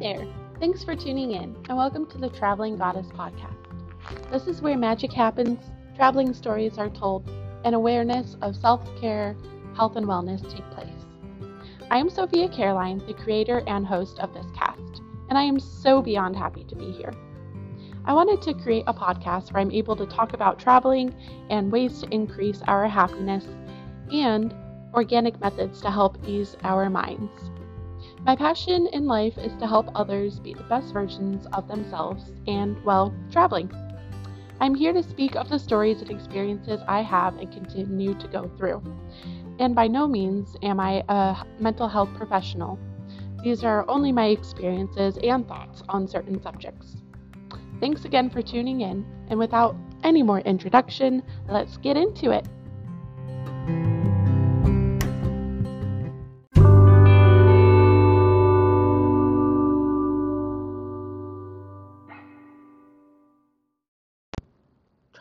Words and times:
there. 0.00 0.26
Thanks 0.58 0.82
for 0.82 0.96
tuning 0.96 1.32
in 1.32 1.54
and 1.68 1.76
welcome 1.76 2.06
to 2.06 2.16
the 2.16 2.30
Traveling 2.30 2.78
Goddess 2.78 3.08
podcast. 3.08 3.52
This 4.30 4.46
is 4.46 4.62
where 4.62 4.78
magic 4.78 5.12
happens, 5.12 5.58
traveling 5.94 6.32
stories 6.32 6.78
are 6.78 6.88
told, 6.88 7.30
and 7.66 7.74
awareness 7.74 8.38
of 8.40 8.56
self 8.56 8.80
care, 8.98 9.36
health, 9.76 9.96
and 9.96 10.06
wellness 10.06 10.40
take 10.50 10.64
place. 10.70 10.88
I 11.90 11.98
am 11.98 12.08
Sophia 12.08 12.48
Caroline, 12.48 13.02
the 13.06 13.12
creator 13.12 13.62
and 13.66 13.86
host 13.86 14.18
of 14.20 14.32
this 14.32 14.46
cast, 14.56 15.02
and 15.28 15.36
I 15.36 15.42
am 15.42 15.60
so 15.60 16.00
beyond 16.00 16.34
happy 16.34 16.64
to 16.64 16.74
be 16.74 16.90
here. 16.92 17.12
I 18.06 18.14
wanted 18.14 18.40
to 18.40 18.54
create 18.54 18.84
a 18.86 18.94
podcast 18.94 19.52
where 19.52 19.60
I'm 19.60 19.70
able 19.70 19.96
to 19.96 20.06
talk 20.06 20.32
about 20.32 20.58
traveling 20.58 21.14
and 21.50 21.70
ways 21.70 22.00
to 22.00 22.08
increase 22.08 22.62
our 22.66 22.88
happiness 22.88 23.44
and 24.10 24.54
organic 24.94 25.38
methods 25.42 25.82
to 25.82 25.90
help 25.90 26.16
ease 26.26 26.56
our 26.62 26.88
minds. 26.88 27.50
My 28.24 28.36
passion 28.36 28.86
in 28.92 29.06
life 29.06 29.38
is 29.38 29.56
to 29.56 29.66
help 29.66 29.90
others 29.94 30.38
be 30.40 30.52
the 30.52 30.62
best 30.64 30.92
versions 30.92 31.46
of 31.54 31.66
themselves 31.66 32.32
and, 32.46 32.76
well, 32.84 33.14
traveling. 33.30 33.72
I'm 34.60 34.74
here 34.74 34.92
to 34.92 35.02
speak 35.02 35.36
of 35.36 35.48
the 35.48 35.58
stories 35.58 36.02
and 36.02 36.10
experiences 36.10 36.80
I 36.86 37.00
have 37.00 37.38
and 37.38 37.50
continue 37.50 38.12
to 38.14 38.28
go 38.28 38.50
through. 38.58 38.82
And 39.58 39.74
by 39.74 39.88
no 39.88 40.06
means 40.06 40.54
am 40.62 40.78
I 40.80 41.02
a 41.08 41.44
mental 41.58 41.88
health 41.88 42.10
professional. 42.14 42.78
These 43.42 43.64
are 43.64 43.88
only 43.88 44.12
my 44.12 44.26
experiences 44.26 45.18
and 45.22 45.48
thoughts 45.48 45.82
on 45.88 46.06
certain 46.06 46.42
subjects. 46.42 46.96
Thanks 47.80 48.04
again 48.04 48.28
for 48.28 48.42
tuning 48.42 48.82
in, 48.82 49.06
and 49.28 49.38
without 49.38 49.74
any 50.04 50.22
more 50.22 50.40
introduction, 50.40 51.22
let's 51.48 51.78
get 51.78 51.96
into 51.96 52.30
it. 52.32 52.46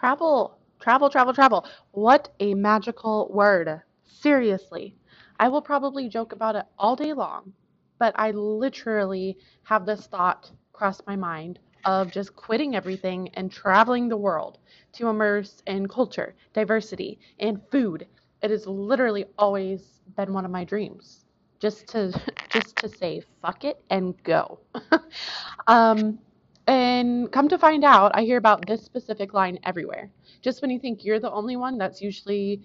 Travel, 0.10 0.58
travel, 0.80 1.10
travel, 1.12 1.34
travel. 1.36 1.66
What 1.92 2.30
a 2.40 2.56
magical 2.56 3.30
word. 3.32 3.84
Seriously. 4.06 4.98
I 5.40 5.50
will 5.50 5.62
probably 5.62 6.10
joke 6.10 6.34
about 6.34 6.56
it 6.56 6.66
all 6.80 6.96
day 6.96 7.14
long, 7.14 7.54
but 8.00 8.16
I 8.18 8.32
literally 8.32 9.38
have 9.66 9.86
this 9.86 10.08
thought 10.08 10.52
cross 10.74 11.00
my 11.06 11.16
mind 11.16 11.60
of 11.86 12.10
just 12.12 12.36
quitting 12.36 12.76
everything 12.76 13.30
and 13.36 13.52
traveling 13.52 14.10
the 14.10 14.18
world 14.18 14.58
to 14.94 15.10
immerse 15.10 15.62
in 15.68 15.88
culture, 15.88 16.34
diversity, 16.54 17.20
and 17.40 17.62
food. 17.70 18.08
It 18.42 18.50
has 18.50 18.66
literally 18.66 19.26
always 19.38 20.02
been 20.16 20.34
one 20.34 20.44
of 20.44 20.50
my 20.50 20.64
dreams. 20.64 21.26
Just 21.60 21.88
to 21.90 22.20
just 22.50 22.78
to 22.78 22.90
say 22.90 23.22
fuck 23.44 23.64
it 23.64 23.84
and 23.92 24.16
go. 24.23 24.60
um, 25.68 26.18
and 26.68 27.32
come 27.32 27.50
to 27.50 27.58
find 27.58 27.84
out, 27.84 28.12
I 28.14 28.24
hear 28.24 28.38
about 28.38 28.66
this 28.68 28.84
specific 28.84 29.34
line 29.34 29.60
everywhere. 29.64 30.12
Just 30.42 30.62
when 30.62 30.72
you 30.72 30.80
think 30.80 31.04
you're 31.04 31.20
the 31.20 31.32
only 31.32 31.56
one, 31.56 31.78
that's 31.78 32.02
usually 32.02 32.62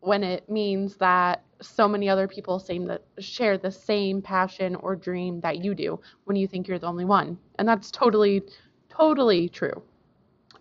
when 0.00 0.24
it 0.24 0.48
means 0.48 0.96
that 0.96 1.44
so 1.60 1.86
many 1.86 2.08
other 2.08 2.26
people 2.26 2.58
that 2.86 3.02
share 3.18 3.58
the 3.58 3.70
same 3.70 4.22
passion 4.22 4.74
or 4.76 4.96
dream 4.96 5.40
that 5.40 5.62
you 5.62 5.74
do 5.74 6.00
when 6.24 6.36
you 6.36 6.48
think 6.48 6.66
you're 6.66 6.78
the 6.78 6.86
only 6.86 7.04
one. 7.04 7.38
And 7.58 7.68
that's 7.68 7.90
totally, 7.90 8.42
totally 8.88 9.48
true. 9.48 9.82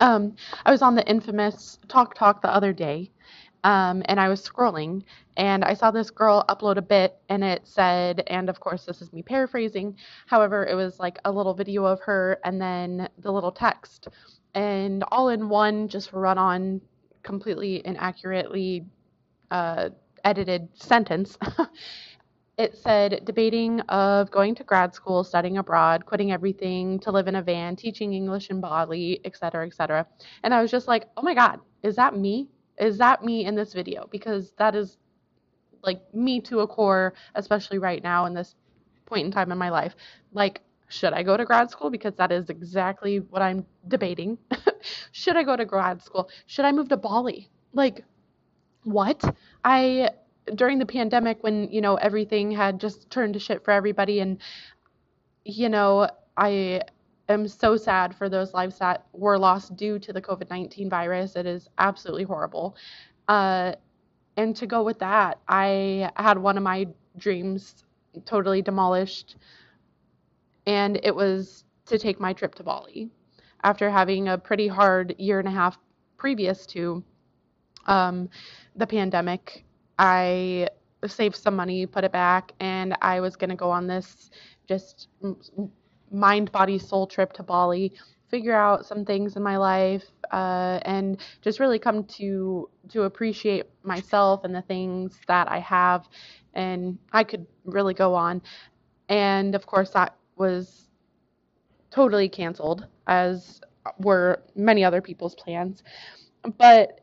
Um, 0.02 0.36
I 0.66 0.72
was 0.72 0.82
on 0.82 0.96
the 0.96 1.08
infamous 1.08 1.80
TikTok 1.88 2.42
the 2.42 2.54
other 2.54 2.74
day, 2.74 3.12
um, 3.64 4.04
and 4.06 4.20
I 4.20 4.30
was 4.30 4.48
scrolling 4.48 5.04
and 5.38 5.64
I 5.64 5.74
saw 5.74 5.92
this 5.92 6.10
girl 6.10 6.46
upload 6.50 6.78
a 6.78 6.82
bit 6.82 7.18
and 7.30 7.44
it 7.44 7.62
said, 7.66 8.24
and 8.28 8.50
of 8.50 8.60
course, 8.60 8.86
this 8.86 9.02
is 9.02 9.14
me 9.14 9.22
paraphrasing. 9.22 9.96
However, 10.28 10.66
it 10.66 10.76
was 10.76 11.00
like 11.00 11.18
a 11.26 11.32
little 11.32 11.54
video 11.54 11.86
of 11.86 12.02
her 12.02 12.40
and 12.44 12.62
then 12.62 13.10
the 13.20 13.32
little 13.32 13.52
text, 13.52 14.10
and 14.56 15.04
all 15.12 15.30
in 15.30 15.50
one, 15.50 15.88
just 15.88 16.12
run 16.14 16.38
on 16.38 16.82
completely 17.24 17.86
inaccurately 17.86 18.86
uh, 19.52 19.90
edited 20.24 20.68
sentence. 20.74 21.38
it 22.58 22.78
said 22.78 23.22
debating 23.24 23.80
of 23.82 24.30
going 24.32 24.56
to 24.56 24.64
grad 24.64 24.94
school, 24.94 25.24
studying 25.24 25.58
abroad, 25.58 26.06
quitting 26.06 26.32
everything 26.32 27.00
to 27.00 27.12
live 27.12 27.28
in 27.28 27.36
a 27.36 27.42
van, 27.42 27.76
teaching 27.76 28.14
English 28.14 28.50
in 28.50 28.60
Bali, 28.60 29.22
etc., 29.24 29.66
etc. 29.68 30.08
And 30.44 30.54
I 30.54 30.62
was 30.62 30.72
just 30.72 30.88
like, 30.88 31.06
oh 31.16 31.22
my 31.22 31.34
God, 31.34 31.60
is 31.84 31.96
that 31.96 32.18
me? 32.18 32.50
Is 32.80 32.98
that 32.98 33.24
me 33.24 33.46
in 33.46 33.56
this 33.56 33.74
video? 33.74 34.08
Because 34.10 34.54
that 34.58 34.76
is 34.76 34.98
like 35.84 36.02
me 36.14 36.42
to 36.42 36.62
a 36.62 36.68
core, 36.68 37.14
especially 37.36 37.78
right 37.78 38.04
now 38.04 38.26
in 38.26 38.34
this 38.34 38.56
point 39.06 39.26
in 39.26 39.32
time 39.32 39.52
in 39.52 39.58
my 39.58 39.70
life. 39.70 39.96
Like, 40.34 40.62
should 40.88 41.14
I 41.14 41.24
go 41.24 41.38
to 41.38 41.46
grad 41.46 41.70
school? 41.70 41.90
Because 41.90 42.16
that 42.16 42.32
is 42.32 42.50
exactly 42.50 43.20
what 43.20 43.42
I'm 43.42 43.66
debating. 43.88 44.38
should 45.12 45.36
I 45.36 45.44
go 45.44 45.56
to 45.56 45.66
grad 45.66 46.02
school? 46.02 46.30
Should 46.48 46.66
I 46.66 46.72
move 46.72 46.90
to 46.90 46.98
Bali? 46.98 47.50
Like, 47.74 48.04
what? 48.84 49.24
I, 49.64 50.10
during 50.56 50.80
the 50.80 50.86
pandemic, 50.86 51.44
when, 51.44 51.70
you 51.72 51.82
know, 51.82 51.96
everything 51.96 52.52
had 52.52 52.80
just 52.80 53.10
turned 53.10 53.34
to 53.36 53.40
shit 53.40 53.64
for 53.64 53.72
everybody, 53.72 54.20
and, 54.20 54.40
you 55.46 55.70
know, 55.70 56.10
I 56.36 56.82
am 57.34 57.48
so 57.48 57.78
sad 57.78 58.16
for 58.16 58.30
those 58.30 58.54
lives 58.54 58.80
that 58.80 59.06
were 59.14 59.38
lost 59.38 59.76
due 59.76 60.00
to 60.00 60.14
the 60.14 60.22
COVID 60.22 60.50
19 60.50 60.90
virus. 60.90 61.36
It 61.36 61.46
is 61.46 61.70
absolutely 61.78 62.24
horrible. 62.24 62.76
Uh, 63.28 63.74
and 64.38 64.56
to 64.56 64.66
go 64.66 64.84
with 64.84 65.00
that, 65.00 65.40
I 65.48 66.12
had 66.16 66.38
one 66.38 66.58
of 66.58 66.64
my 66.64 66.88
dreams 67.18 67.84
totally 68.26 68.62
demolished, 68.62 69.36
and 70.66 71.00
it 71.04 71.16
was 71.16 71.66
to 71.86 71.98
take 71.98 72.20
my 72.20 72.34
trip 72.34 72.56
to 72.56 72.64
Bali 72.64 73.10
after 73.64 73.90
having 73.90 74.30
a 74.30 74.38
pretty 74.38 74.68
hard 74.68 75.16
year 75.18 75.40
and 75.40 75.48
a 75.48 75.52
half 75.52 75.78
previous 76.18 76.66
to 76.68 77.04
um, 77.88 78.30
the 78.76 78.88
pandemic. 78.88 79.66
I 79.98 80.70
saved 81.06 81.36
some 81.36 81.56
money, 81.56 81.86
put 81.86 82.04
it 82.04 82.12
back, 82.12 82.54
and 82.60 82.96
I 83.02 83.20
was 83.20 83.36
going 83.36 83.50
to 83.50 83.56
go 83.56 83.70
on 83.70 83.88
this 83.88 84.30
just 84.68 85.08
mind, 86.12 86.52
body, 86.52 86.78
soul 86.78 87.08
trip 87.08 87.34
to 87.34 87.44
Bali, 87.44 87.94
figure 88.30 88.56
out 88.56 88.86
some 88.86 89.06
things 89.06 89.36
in 89.36 89.44
my 89.44 89.58
life, 89.58 90.06
uh, 90.32 90.80
and 90.84 91.18
just 91.42 91.60
really 91.60 91.80
come 91.80 92.04
to 92.06 92.70
to 92.90 93.04
appreciate 93.04 93.66
myself 93.84 94.44
and 94.44 94.54
the 94.54 94.62
things 94.62 95.20
that 95.28 95.50
I 95.50 95.60
have. 95.60 96.08
And 96.54 96.98
I 97.14 97.24
could 97.24 97.46
really 97.66 97.94
go 97.94 98.16
on. 98.16 98.42
And 99.08 99.56
of 99.56 99.66
course, 99.66 99.92
that 99.92 100.16
was 100.36 100.88
totally 101.92 102.30
canceled, 102.30 102.86
as 103.08 103.62
were 104.00 104.44
many 104.56 104.84
other 104.84 105.02
people's 105.02 105.36
plans. 105.36 105.84
But 106.58 107.02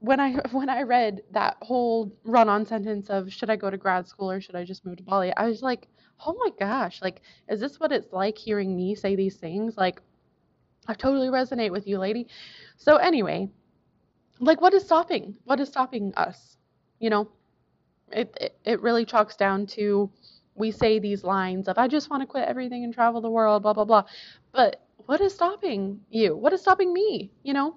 when 0.00 0.20
I 0.20 0.32
when 0.52 0.68
I 0.68 0.82
read 0.82 1.22
that 1.32 1.56
whole 1.62 2.12
run-on 2.24 2.66
sentence 2.66 3.10
of 3.10 3.32
should 3.32 3.50
I 3.50 3.56
go 3.56 3.70
to 3.70 3.76
grad 3.76 4.06
school 4.06 4.30
or 4.30 4.40
should 4.40 4.56
I 4.56 4.64
just 4.64 4.84
move 4.84 4.96
to 4.98 5.02
Bali, 5.02 5.32
I 5.36 5.48
was 5.48 5.62
like, 5.62 5.88
oh 6.26 6.34
my 6.34 6.50
gosh, 6.58 7.00
like, 7.02 7.22
is 7.48 7.60
this 7.60 7.78
what 7.78 7.92
it's 7.92 8.12
like 8.12 8.36
hearing 8.36 8.76
me 8.76 8.94
say 8.94 9.16
these 9.16 9.36
things? 9.36 9.76
Like, 9.76 10.00
I 10.86 10.94
totally 10.94 11.28
resonate 11.28 11.70
with 11.70 11.86
you, 11.86 11.98
lady. 11.98 12.28
So 12.76 12.96
anyway, 12.96 13.50
like, 14.40 14.60
what 14.60 14.74
is 14.74 14.84
stopping? 14.84 15.36
What 15.44 15.60
is 15.60 15.68
stopping 15.68 16.12
us? 16.16 16.56
You 16.98 17.10
know, 17.10 17.28
it 18.10 18.36
it, 18.40 18.58
it 18.64 18.82
really 18.82 19.04
chalks 19.04 19.36
down 19.36 19.66
to 19.66 20.10
we 20.54 20.70
say 20.70 20.98
these 20.98 21.24
lines 21.24 21.68
of 21.68 21.78
I 21.78 21.88
just 21.88 22.10
want 22.10 22.22
to 22.22 22.26
quit 22.26 22.48
everything 22.48 22.84
and 22.84 22.92
travel 22.92 23.20
the 23.20 23.30
world, 23.30 23.62
blah 23.62 23.72
blah 23.74 23.84
blah. 23.84 24.04
But 24.52 24.82
what 25.06 25.20
is 25.20 25.34
stopping 25.34 26.00
you? 26.10 26.36
What 26.36 26.52
is 26.52 26.60
stopping 26.60 26.92
me? 26.92 27.32
You 27.42 27.54
know? 27.54 27.76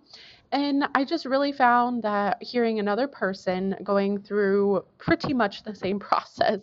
And 0.53 0.83
I 0.95 1.05
just 1.05 1.25
really 1.25 1.53
found 1.53 2.03
that 2.03 2.43
hearing 2.43 2.79
another 2.79 3.07
person 3.07 3.75
going 3.83 4.19
through 4.19 4.83
pretty 4.97 5.33
much 5.33 5.63
the 5.63 5.73
same 5.73 5.99
process 6.09 6.59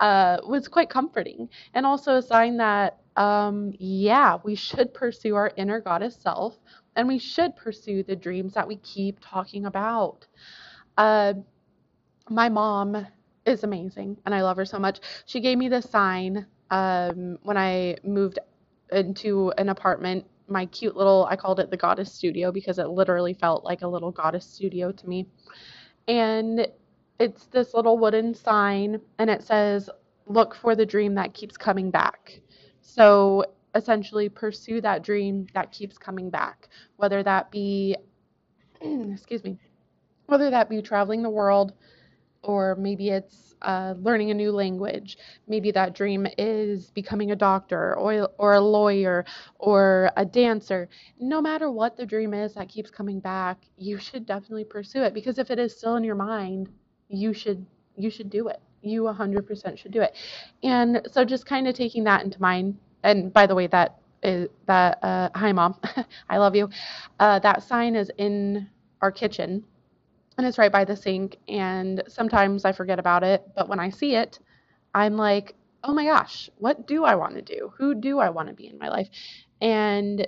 uh, 0.00 0.38
was 0.46 0.68
quite 0.68 0.90
comforting 0.90 1.48
and 1.74 1.86
also 1.86 2.16
a 2.16 2.22
sign 2.22 2.56
that, 2.58 2.98
um, 3.16 3.72
yeah, 3.78 4.38
we 4.44 4.54
should 4.54 4.92
pursue 4.92 5.36
our 5.36 5.52
inner 5.56 5.80
goddess 5.80 6.16
self 6.16 6.58
and 6.96 7.06
we 7.08 7.18
should 7.18 7.54
pursue 7.56 8.02
the 8.02 8.16
dreams 8.16 8.54
that 8.54 8.66
we 8.66 8.76
keep 8.76 9.18
talking 9.20 9.66
about. 9.66 10.26
Uh, 10.96 11.34
my 12.28 12.48
mom 12.48 13.06
is 13.46 13.64
amazing 13.64 14.16
and 14.24 14.34
I 14.34 14.42
love 14.42 14.56
her 14.56 14.64
so 14.64 14.78
much. 14.78 15.00
She 15.26 15.40
gave 15.40 15.58
me 15.58 15.68
this 15.68 15.88
sign 15.88 16.46
um, 16.70 17.38
when 17.42 17.56
I 17.56 17.96
moved 18.04 18.38
into 18.90 19.52
an 19.58 19.68
apartment. 19.68 20.24
My 20.48 20.66
cute 20.66 20.96
little, 20.96 21.26
I 21.30 21.36
called 21.36 21.60
it 21.60 21.70
the 21.70 21.76
goddess 21.76 22.12
studio 22.12 22.52
because 22.52 22.78
it 22.78 22.88
literally 22.88 23.34
felt 23.34 23.64
like 23.64 23.82
a 23.82 23.88
little 23.88 24.10
goddess 24.10 24.44
studio 24.46 24.92
to 24.92 25.08
me. 25.08 25.26
And 26.08 26.66
it's 27.18 27.46
this 27.46 27.74
little 27.74 27.98
wooden 27.98 28.34
sign 28.34 29.00
and 29.18 29.30
it 29.30 29.42
says 29.42 29.88
look 30.26 30.54
for 30.54 30.74
the 30.74 30.86
dream 30.86 31.14
that 31.14 31.34
keeps 31.34 31.56
coming 31.56 31.90
back 31.90 32.40
so 32.80 33.44
essentially 33.74 34.28
pursue 34.28 34.80
that 34.80 35.02
dream 35.02 35.46
that 35.54 35.72
keeps 35.72 35.98
coming 35.98 36.30
back 36.30 36.68
whether 36.96 37.22
that 37.22 37.50
be 37.50 37.96
excuse 38.80 39.44
me 39.44 39.58
whether 40.26 40.50
that 40.50 40.68
be 40.68 40.80
traveling 40.80 41.22
the 41.22 41.30
world 41.30 41.72
or 42.44 42.76
maybe 42.76 43.08
it's 43.08 43.54
uh, 43.62 43.94
learning 43.98 44.30
a 44.30 44.34
new 44.34 44.52
language. 44.52 45.18
Maybe 45.48 45.70
that 45.72 45.94
dream 45.94 46.26
is 46.38 46.90
becoming 46.90 47.30
a 47.30 47.36
doctor 47.36 47.96
or, 47.96 48.28
or 48.38 48.54
a 48.54 48.60
lawyer 48.60 49.24
or 49.58 50.10
a 50.16 50.24
dancer. 50.24 50.88
No 51.18 51.40
matter 51.40 51.70
what 51.70 51.96
the 51.96 52.06
dream 52.06 52.34
is 52.34 52.54
that 52.54 52.68
keeps 52.68 52.90
coming 52.90 53.20
back, 53.20 53.58
you 53.76 53.98
should 53.98 54.26
definitely 54.26 54.64
pursue 54.64 55.02
it 55.02 55.14
because 55.14 55.38
if 55.38 55.50
it 55.50 55.58
is 55.58 55.76
still 55.76 55.96
in 55.96 56.04
your 56.04 56.14
mind, 56.14 56.68
you 57.16 57.32
should 57.32 57.64
you 57.96 58.10
should 58.10 58.30
do 58.30 58.48
it. 58.48 58.60
You 58.82 59.04
100% 59.04 59.78
should 59.78 59.92
do 59.92 60.02
it. 60.02 60.14
And 60.62 61.02
so 61.10 61.24
just 61.24 61.46
kind 61.46 61.68
of 61.68 61.74
taking 61.74 62.04
that 62.04 62.24
into 62.24 62.40
mind. 62.40 62.76
And 63.02 63.32
by 63.32 63.46
the 63.46 63.54
way, 63.54 63.66
that 63.68 63.98
is 64.22 64.48
that 64.66 64.98
uh, 65.02 65.30
hi 65.34 65.52
mom, 65.52 65.76
I 66.28 66.38
love 66.38 66.56
you. 66.56 66.68
Uh, 67.20 67.38
that 67.40 67.62
sign 67.62 67.96
is 67.96 68.10
in 68.18 68.68
our 69.02 69.12
kitchen 69.12 69.64
and 70.38 70.46
it's 70.46 70.58
right 70.58 70.72
by 70.72 70.84
the 70.84 70.96
sink 70.96 71.38
and 71.48 72.02
sometimes 72.08 72.64
I 72.64 72.72
forget 72.72 72.98
about 72.98 73.22
it, 73.22 73.44
but 73.54 73.68
when 73.68 73.78
I 73.80 73.90
see 73.90 74.16
it, 74.16 74.40
I'm 74.94 75.16
like, 75.16 75.54
"Oh 75.84 75.92
my 75.94 76.04
gosh, 76.04 76.50
what 76.58 76.86
do 76.86 77.04
I 77.04 77.14
want 77.14 77.34
to 77.36 77.42
do? 77.42 77.72
Who 77.78 77.94
do 77.94 78.18
I 78.18 78.30
want 78.30 78.48
to 78.48 78.54
be 78.54 78.66
in 78.68 78.78
my 78.78 78.88
life?" 78.88 79.08
And 79.60 80.26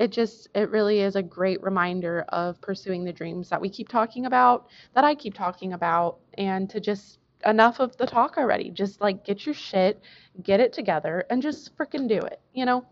it 0.00 0.10
just 0.10 0.48
it 0.54 0.70
really 0.70 1.00
is 1.00 1.14
a 1.14 1.22
great 1.22 1.62
reminder 1.62 2.24
of 2.30 2.60
pursuing 2.62 3.04
the 3.04 3.12
dreams 3.12 3.50
that 3.50 3.60
we 3.60 3.68
keep 3.68 3.88
talking 3.88 4.26
about, 4.26 4.66
that 4.94 5.04
I 5.04 5.14
keep 5.14 5.34
talking 5.34 5.74
about, 5.74 6.18
and 6.38 6.70
to 6.70 6.80
just 6.80 7.18
enough 7.46 7.80
of 7.80 7.96
the 7.98 8.06
talk 8.06 8.38
already. 8.38 8.70
Just 8.70 9.02
like 9.02 9.24
get 9.24 9.44
your 9.46 9.54
shit, 9.54 10.00
get 10.42 10.58
it 10.58 10.72
together 10.72 11.24
and 11.30 11.42
just 11.42 11.76
freaking 11.76 12.08
do 12.08 12.18
it, 12.18 12.40
you 12.54 12.64
know? 12.64 12.86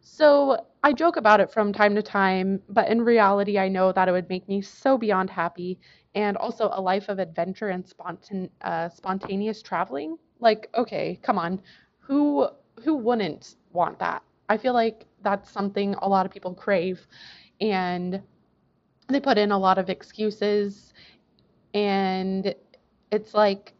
So 0.00 0.66
I 0.84 0.92
joke 0.92 1.16
about 1.16 1.40
it 1.40 1.50
from 1.50 1.72
time 1.72 1.94
to 1.96 2.02
time, 2.02 2.62
but 2.68 2.88
in 2.88 3.02
reality, 3.02 3.58
I 3.58 3.68
know 3.68 3.92
that 3.92 4.08
it 4.08 4.12
would 4.12 4.28
make 4.28 4.48
me 4.48 4.60
so 4.62 4.98
beyond 4.98 5.30
happy 5.30 5.80
and 6.14 6.36
also 6.36 6.70
a 6.72 6.80
life 6.80 7.08
of 7.08 7.18
adventure 7.18 7.68
and 7.68 7.86
spontan- 7.86 8.50
uh, 8.62 8.90
spontaneous 8.90 9.62
traveling. 9.62 10.18
Like, 10.40 10.68
okay, 10.74 11.18
come 11.22 11.38
on. 11.38 11.62
Who 12.00 12.48
who 12.84 12.94
wouldn't 12.96 13.56
want 13.72 13.98
that? 14.00 14.22
I 14.48 14.56
feel 14.56 14.74
like 14.74 15.06
that's 15.22 15.50
something 15.50 15.94
a 15.94 16.08
lot 16.08 16.26
of 16.26 16.32
people 16.32 16.54
crave 16.54 17.06
and 17.60 18.22
they 19.08 19.20
put 19.20 19.38
in 19.38 19.50
a 19.50 19.58
lot 19.58 19.78
of 19.78 19.88
excuses 19.88 20.92
and 21.74 22.54
it's 23.10 23.34
like 23.34 23.72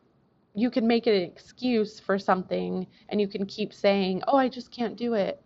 you 0.54 0.70
can 0.70 0.86
make 0.86 1.06
an 1.06 1.14
excuse 1.14 2.00
for 2.00 2.18
something 2.18 2.86
and 3.08 3.20
you 3.20 3.28
can 3.28 3.44
keep 3.44 3.74
saying, 3.74 4.22
"Oh, 4.26 4.36
I 4.36 4.48
just 4.48 4.70
can't 4.70 4.96
do 4.96 5.14
it." 5.14 5.42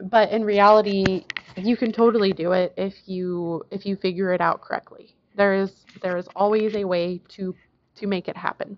but 0.00 0.30
in 0.30 0.44
reality 0.44 1.24
you 1.56 1.76
can 1.76 1.92
totally 1.92 2.32
do 2.32 2.52
it 2.52 2.72
if 2.76 2.94
you 3.06 3.64
if 3.70 3.86
you 3.86 3.96
figure 3.96 4.32
it 4.32 4.40
out 4.40 4.60
correctly 4.60 5.14
there 5.34 5.54
is 5.54 5.84
there 6.02 6.16
is 6.16 6.28
always 6.36 6.74
a 6.74 6.84
way 6.84 7.20
to 7.28 7.54
to 7.94 8.06
make 8.06 8.28
it 8.28 8.36
happen 8.36 8.76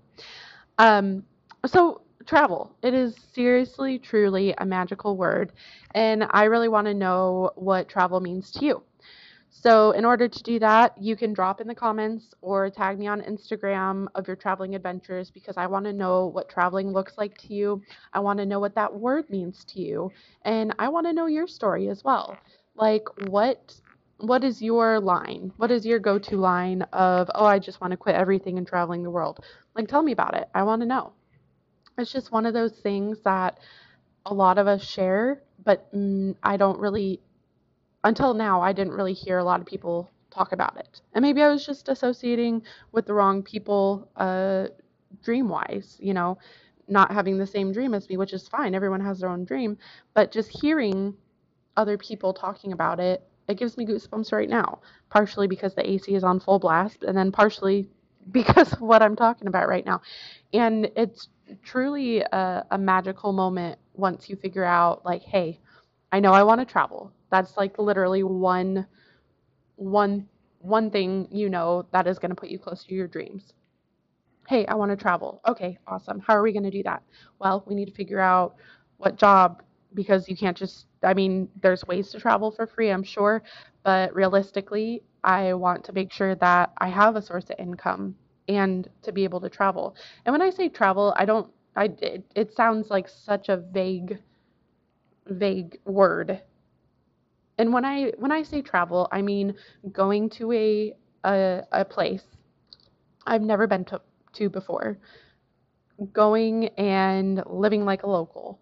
um 0.78 1.22
so 1.66 2.02
travel 2.28 2.76
it 2.82 2.94
is 2.94 3.16
seriously 3.34 3.98
truly 3.98 4.54
a 4.58 4.66
magical 4.66 5.16
word 5.16 5.52
and 5.94 6.26
i 6.30 6.44
really 6.44 6.68
want 6.68 6.86
to 6.86 6.94
know 6.94 7.50
what 7.56 7.88
travel 7.88 8.20
means 8.20 8.52
to 8.52 8.64
you 8.66 8.82
so, 9.50 9.92
in 9.92 10.04
order 10.04 10.28
to 10.28 10.42
do 10.42 10.58
that, 10.60 10.96
you 11.00 11.16
can 11.16 11.32
drop 11.32 11.60
in 11.60 11.68
the 11.68 11.74
comments 11.74 12.34
or 12.42 12.70
tag 12.70 12.98
me 12.98 13.06
on 13.06 13.22
Instagram 13.22 14.06
of 14.14 14.26
your 14.26 14.36
traveling 14.36 14.74
adventures 14.74 15.30
because 15.30 15.56
I 15.56 15.66
want 15.66 15.86
to 15.86 15.92
know 15.92 16.26
what 16.26 16.48
traveling 16.50 16.92
looks 16.92 17.18
like 17.18 17.36
to 17.38 17.54
you. 17.54 17.82
I 18.12 18.20
want 18.20 18.38
to 18.40 18.46
know 18.46 18.60
what 18.60 18.74
that 18.76 18.94
word 18.94 19.28
means 19.30 19.64
to 19.66 19.80
you, 19.80 20.12
and 20.42 20.74
I 20.78 20.88
want 20.90 21.06
to 21.06 21.14
know 21.14 21.26
your 21.26 21.46
story 21.48 21.88
as 21.88 22.04
well. 22.04 22.42
Like 22.76 23.04
what 23.16 23.74
what 24.18 24.44
is 24.44 24.60
your 24.62 25.00
line? 25.00 25.52
What 25.56 25.70
is 25.70 25.86
your 25.86 25.98
go-to 26.00 26.36
line 26.36 26.82
of, 26.92 27.30
"Oh, 27.34 27.46
I 27.46 27.58
just 27.58 27.80
want 27.80 27.92
to 27.92 27.96
quit 27.96 28.16
everything 28.16 28.58
and 28.58 28.66
traveling 28.66 29.02
the 29.02 29.10
world." 29.10 29.40
Like 29.74 29.88
tell 29.88 30.02
me 30.02 30.12
about 30.12 30.36
it. 30.36 30.48
I 30.54 30.62
want 30.64 30.82
to 30.82 30.86
know. 30.86 31.12
It's 31.98 32.12
just 32.12 32.32
one 32.32 32.46
of 32.46 32.54
those 32.54 32.72
things 32.72 33.20
that 33.22 33.58
a 34.26 34.34
lot 34.34 34.58
of 34.58 34.66
us 34.66 34.82
share, 34.84 35.42
but 35.64 35.92
mm, 35.94 36.34
I 36.42 36.56
don't 36.56 36.78
really 36.78 37.20
until 38.04 38.34
now, 38.34 38.60
I 38.60 38.72
didn't 38.72 38.94
really 38.94 39.12
hear 39.12 39.38
a 39.38 39.44
lot 39.44 39.60
of 39.60 39.66
people 39.66 40.10
talk 40.30 40.52
about 40.52 40.76
it. 40.76 41.00
And 41.14 41.22
maybe 41.22 41.42
I 41.42 41.48
was 41.48 41.64
just 41.66 41.88
associating 41.88 42.62
with 42.92 43.06
the 43.06 43.14
wrong 43.14 43.42
people 43.42 44.08
uh, 44.16 44.68
dream 45.22 45.48
wise, 45.48 45.98
you 46.00 46.14
know, 46.14 46.38
not 46.86 47.12
having 47.12 47.38
the 47.38 47.46
same 47.46 47.72
dream 47.72 47.94
as 47.94 48.08
me, 48.08 48.16
which 48.16 48.32
is 48.32 48.48
fine. 48.48 48.74
Everyone 48.74 49.00
has 49.00 49.20
their 49.20 49.30
own 49.30 49.44
dream. 49.44 49.76
But 50.14 50.30
just 50.32 50.50
hearing 50.50 51.14
other 51.76 51.98
people 51.98 52.32
talking 52.32 52.72
about 52.72 53.00
it, 53.00 53.22
it 53.48 53.58
gives 53.58 53.76
me 53.76 53.86
goosebumps 53.86 54.32
right 54.32 54.48
now. 54.48 54.80
Partially 55.10 55.46
because 55.48 55.74
the 55.74 55.88
AC 55.88 56.14
is 56.14 56.24
on 56.24 56.40
full 56.40 56.58
blast, 56.58 57.02
and 57.02 57.16
then 57.16 57.32
partially 57.32 57.88
because 58.32 58.72
of 58.72 58.80
what 58.80 59.02
I'm 59.02 59.16
talking 59.16 59.48
about 59.48 59.68
right 59.68 59.84
now. 59.84 60.00
And 60.52 60.90
it's 60.96 61.28
truly 61.62 62.20
a, 62.20 62.64
a 62.70 62.78
magical 62.78 63.32
moment 63.32 63.78
once 63.94 64.28
you 64.28 64.36
figure 64.36 64.64
out, 64.64 65.04
like, 65.04 65.22
hey, 65.22 65.60
I 66.12 66.20
know 66.20 66.32
I 66.32 66.42
want 66.42 66.60
to 66.60 66.66
travel. 66.66 67.12
That's 67.30 67.56
like 67.56 67.78
literally 67.78 68.22
one 68.22 68.86
one 69.76 70.28
one 70.60 70.90
thing 70.90 71.28
you 71.30 71.48
know 71.48 71.86
that 71.92 72.06
is 72.06 72.18
going 72.18 72.30
to 72.30 72.36
put 72.36 72.48
you 72.50 72.58
close 72.58 72.84
to 72.84 72.94
your 72.94 73.06
dreams. 73.08 73.52
Hey, 74.48 74.66
I 74.66 74.74
want 74.74 74.90
to 74.90 74.96
travel. 74.96 75.40
Okay, 75.46 75.78
awesome. 75.86 76.20
How 76.20 76.34
are 76.34 76.42
we 76.42 76.52
going 76.52 76.64
to 76.64 76.70
do 76.70 76.82
that? 76.84 77.02
Well, 77.38 77.64
we 77.66 77.74
need 77.74 77.86
to 77.86 77.92
figure 77.94 78.20
out 78.20 78.56
what 78.96 79.16
job 79.16 79.62
because 79.94 80.28
you 80.28 80.36
can't 80.36 80.56
just 80.56 80.86
I 81.02 81.14
mean, 81.14 81.48
there's 81.62 81.86
ways 81.86 82.10
to 82.10 82.20
travel 82.20 82.50
for 82.50 82.66
free, 82.66 82.90
I'm 82.90 83.04
sure, 83.04 83.42
but 83.84 84.12
realistically, 84.14 85.02
I 85.24 85.54
want 85.54 85.84
to 85.84 85.92
make 85.92 86.12
sure 86.12 86.34
that 86.36 86.72
I 86.78 86.88
have 86.88 87.16
a 87.16 87.22
source 87.22 87.50
of 87.50 87.56
income 87.58 88.16
and 88.48 88.88
to 89.02 89.12
be 89.12 89.24
able 89.24 89.40
to 89.40 89.50
travel. 89.50 89.96
And 90.24 90.32
when 90.32 90.42
I 90.42 90.50
say 90.50 90.68
travel, 90.68 91.14
I 91.16 91.24
don't 91.26 91.50
I 91.76 91.84
it, 92.02 92.24
it 92.34 92.52
sounds 92.54 92.90
like 92.90 93.08
such 93.08 93.48
a 93.48 93.56
vague 93.58 94.18
vague 95.26 95.78
word 95.84 96.42
and 97.58 97.72
when 97.72 97.84
I 97.84 98.12
when 98.18 98.32
I 98.32 98.42
say 98.42 98.62
travel, 98.62 99.08
I 99.12 99.22
mean 99.22 99.54
going 99.92 100.30
to 100.30 100.52
a 100.52 100.94
a, 101.24 101.62
a 101.72 101.84
place 101.84 102.24
I've 103.26 103.42
never 103.42 103.66
been 103.66 103.84
to, 103.86 104.00
to 104.34 104.48
before. 104.48 104.98
Going 106.12 106.68
and 106.78 107.42
living 107.46 107.84
like 107.84 108.04
a 108.04 108.06
local. 108.08 108.60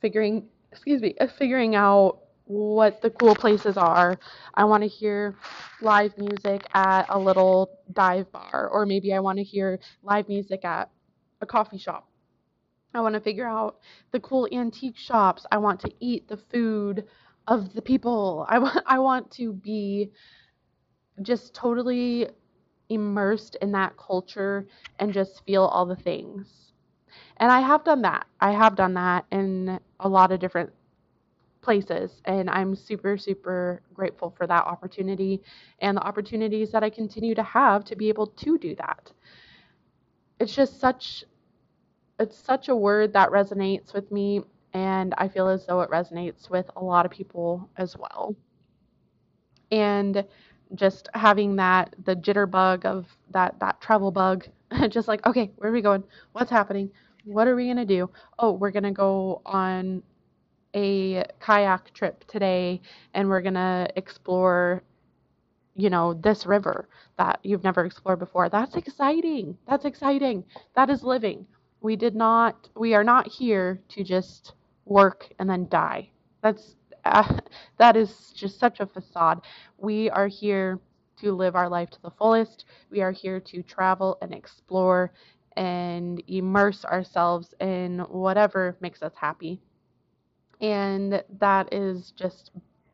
Figuring 0.00 0.48
excuse 0.72 1.02
me, 1.02 1.14
figuring 1.38 1.74
out 1.74 2.20
what 2.48 3.02
the 3.02 3.10
cool 3.10 3.34
places 3.34 3.76
are. 3.76 4.18
I 4.54 4.64
want 4.64 4.82
to 4.82 4.88
hear 4.88 5.36
live 5.82 6.16
music 6.18 6.66
at 6.74 7.06
a 7.10 7.18
little 7.18 7.70
dive 7.92 8.32
bar, 8.32 8.68
or 8.72 8.86
maybe 8.86 9.12
I 9.12 9.20
want 9.20 9.38
to 9.38 9.44
hear 9.44 9.78
live 10.02 10.28
music 10.28 10.64
at 10.64 10.90
a 11.40 11.46
coffee 11.46 11.78
shop. 11.78 12.08
I 12.94 13.00
want 13.02 13.14
to 13.14 13.20
figure 13.20 13.46
out 13.46 13.78
the 14.12 14.20
cool 14.20 14.48
antique 14.50 14.96
shops. 14.96 15.46
I 15.52 15.58
want 15.58 15.80
to 15.80 15.92
eat 16.00 16.28
the 16.28 16.38
food 16.38 17.04
of 17.46 17.74
the 17.74 17.82
people. 17.82 18.46
I 18.48 18.58
want 18.58 18.82
I 18.86 18.98
want 18.98 19.30
to 19.32 19.52
be 19.52 20.10
just 21.22 21.54
totally 21.54 22.28
immersed 22.88 23.56
in 23.60 23.72
that 23.72 23.96
culture 23.98 24.66
and 24.98 25.12
just 25.12 25.44
feel 25.44 25.64
all 25.64 25.84
the 25.84 25.96
things. 25.96 26.72
And 27.36 27.52
I 27.52 27.60
have 27.60 27.84
done 27.84 28.02
that. 28.02 28.26
I 28.40 28.52
have 28.52 28.76
done 28.76 28.94
that 28.94 29.26
in 29.30 29.80
a 30.00 30.08
lot 30.08 30.32
of 30.32 30.40
different 30.40 30.72
places 31.60 32.20
and 32.24 32.48
I'm 32.50 32.74
super 32.74 33.16
super 33.18 33.82
grateful 33.94 34.30
for 34.36 34.46
that 34.46 34.64
opportunity 34.64 35.42
and 35.80 35.96
the 35.96 36.02
opportunities 36.02 36.72
that 36.72 36.84
I 36.84 36.90
continue 36.90 37.34
to 37.34 37.42
have 37.42 37.84
to 37.86 37.96
be 37.96 38.08
able 38.08 38.28
to 38.28 38.58
do 38.58 38.74
that. 38.76 39.12
It's 40.40 40.54
just 40.54 40.80
such 40.80 41.24
it's 42.20 42.38
such 42.38 42.68
a 42.68 42.76
word 42.76 43.12
that 43.14 43.30
resonates 43.30 43.94
with 43.94 44.10
me 44.12 44.42
and 44.74 45.14
I 45.18 45.28
feel 45.28 45.48
as 45.48 45.66
though 45.66 45.80
it 45.82 45.90
resonates 45.90 46.50
with 46.50 46.70
a 46.76 46.84
lot 46.84 47.06
of 47.06 47.12
people 47.12 47.68
as 47.76 47.96
well. 47.96 48.36
And 49.70 50.24
just 50.74 51.08
having 51.14 51.56
that 51.56 51.94
the 52.04 52.14
jitterbug 52.16 52.84
of 52.84 53.06
that 53.30 53.58
that 53.60 53.80
travel 53.80 54.10
bug, 54.10 54.46
just 54.88 55.08
like 55.08 55.26
okay, 55.26 55.50
where 55.56 55.70
are 55.70 55.72
we 55.74 55.82
going? 55.82 56.04
What's 56.32 56.50
happening? 56.50 56.90
What 57.24 57.48
are 57.48 57.56
we 57.56 57.68
gonna 57.68 57.84
do? 57.86 58.10
Oh, 58.38 58.52
we're 58.52 58.70
gonna 58.70 58.92
go 58.92 59.42
on 59.46 60.02
a 60.74 61.24
kayak 61.40 61.92
trip 61.94 62.24
today, 62.26 62.80
and 63.14 63.28
we're 63.28 63.42
gonna 63.42 63.88
explore 63.96 64.82
you 65.74 65.88
know, 65.88 66.12
this 66.12 66.44
river 66.44 66.88
that 67.16 67.38
you've 67.44 67.62
never 67.64 67.84
explored 67.84 68.18
before. 68.18 68.48
That's 68.48 68.74
exciting. 68.74 69.56
That's 69.68 69.84
exciting. 69.84 70.44
That 70.74 70.90
is 70.90 71.04
living. 71.04 71.46
We 71.80 71.94
did 71.94 72.16
not, 72.16 72.68
we 72.76 72.94
are 72.94 73.04
not 73.04 73.28
here 73.28 73.80
to 73.90 74.02
just 74.02 74.54
work, 74.86 75.32
and 75.38 75.48
then 75.48 75.68
die. 75.68 76.10
That's 76.42 76.74
uh, 77.04 77.38
that 77.78 77.96
is 77.96 78.32
just 78.32 78.58
such 78.58 78.80
a 78.80 78.86
facade. 78.86 79.42
We 79.78 80.10
are 80.10 80.26
here 80.26 80.80
to 81.20 81.32
live 81.32 81.54
our 81.54 81.68
life 81.68 81.90
to 81.90 82.02
the 82.02 82.10
fullest. 82.10 82.64
We 82.90 83.00
are 83.00 83.12
here 83.12 83.38
to 83.40 83.62
travel 83.62 84.18
and 84.20 84.34
explore 84.34 85.12
and 85.56 86.22
immerse 86.28 86.84
ourselves 86.84 87.54
in 87.60 88.00
whatever 88.10 88.76
makes 88.80 89.02
us 89.02 89.12
happy. 89.16 89.60
And 90.60 91.22
that 91.38 91.72
is 91.72 92.12
just 92.12 92.50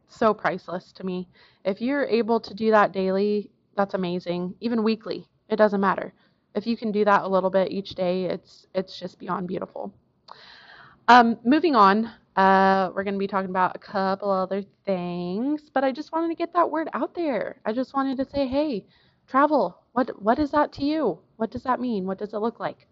so 0.09 0.35
priceless 0.35 0.93
to 0.93 1.05
me. 1.05 1.29
If 1.65 1.81
you're 1.81 2.07
able 2.07 2.41
to 2.41 2.55
do 2.55 2.71
that 2.71 2.93
daily, 2.93 3.51
that's 3.77 3.95
amazing. 3.95 4.55
Even 4.61 4.83
weekly, 4.85 5.29
it 5.49 5.57
doesn't 5.57 5.81
matter. 5.81 6.13
if 6.55 6.67
you 6.67 6.77
can 6.77 6.93
do 6.93 7.05
that 7.05 7.23
a 7.25 7.29
little 7.29 7.51
bit 7.51 7.71
each 7.73 7.95
day, 7.95 8.25
it's 8.27 8.67
it's 8.75 8.99
just 8.99 9.19
beyond 9.19 9.49
beautiful. 9.49 9.93
Um, 11.09 11.39
moving 11.45 11.75
on, 11.77 12.11
uh, 12.37 12.91
we're 12.95 13.05
going 13.05 13.15
to 13.15 13.19
be 13.19 13.27
talking 13.27 13.51
about 13.51 13.77
a 13.77 13.79
couple 13.79 14.31
other 14.31 14.63
things, 14.87 15.71
but 15.73 15.85
I 15.85 15.93
just 15.93 16.13
wanted 16.13 16.29
to 16.29 16.35
get 16.35 16.53
that 16.55 16.71
word 16.71 16.89
out 16.95 17.15
there. 17.15 17.61
I 17.65 17.73
just 17.73 17.95
wanted 17.95 18.17
to 18.19 18.25
say, 18.31 18.47
hey, 18.47 18.87
travel. 19.27 19.79
What 19.93 20.23
what 20.23 20.39
is 20.39 20.51
that 20.53 20.73
to 20.75 20.85
you? 20.85 21.21
What 21.37 21.51
does 21.51 21.63
that 21.65 21.81
mean? 21.81 22.07
What 22.07 22.19
does 22.19 22.33
it 22.35 22.39
look 22.39 22.61
like? 22.61 22.87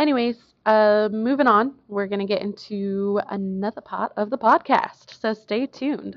Anyways, 0.00 0.38
uh, 0.64 1.10
moving 1.12 1.46
on, 1.46 1.74
we're 1.86 2.06
going 2.06 2.20
to 2.20 2.24
get 2.24 2.40
into 2.40 3.20
another 3.28 3.82
part 3.82 4.14
of 4.16 4.30
the 4.30 4.38
podcast. 4.38 5.20
So 5.20 5.34
stay 5.34 5.66
tuned. 5.66 6.16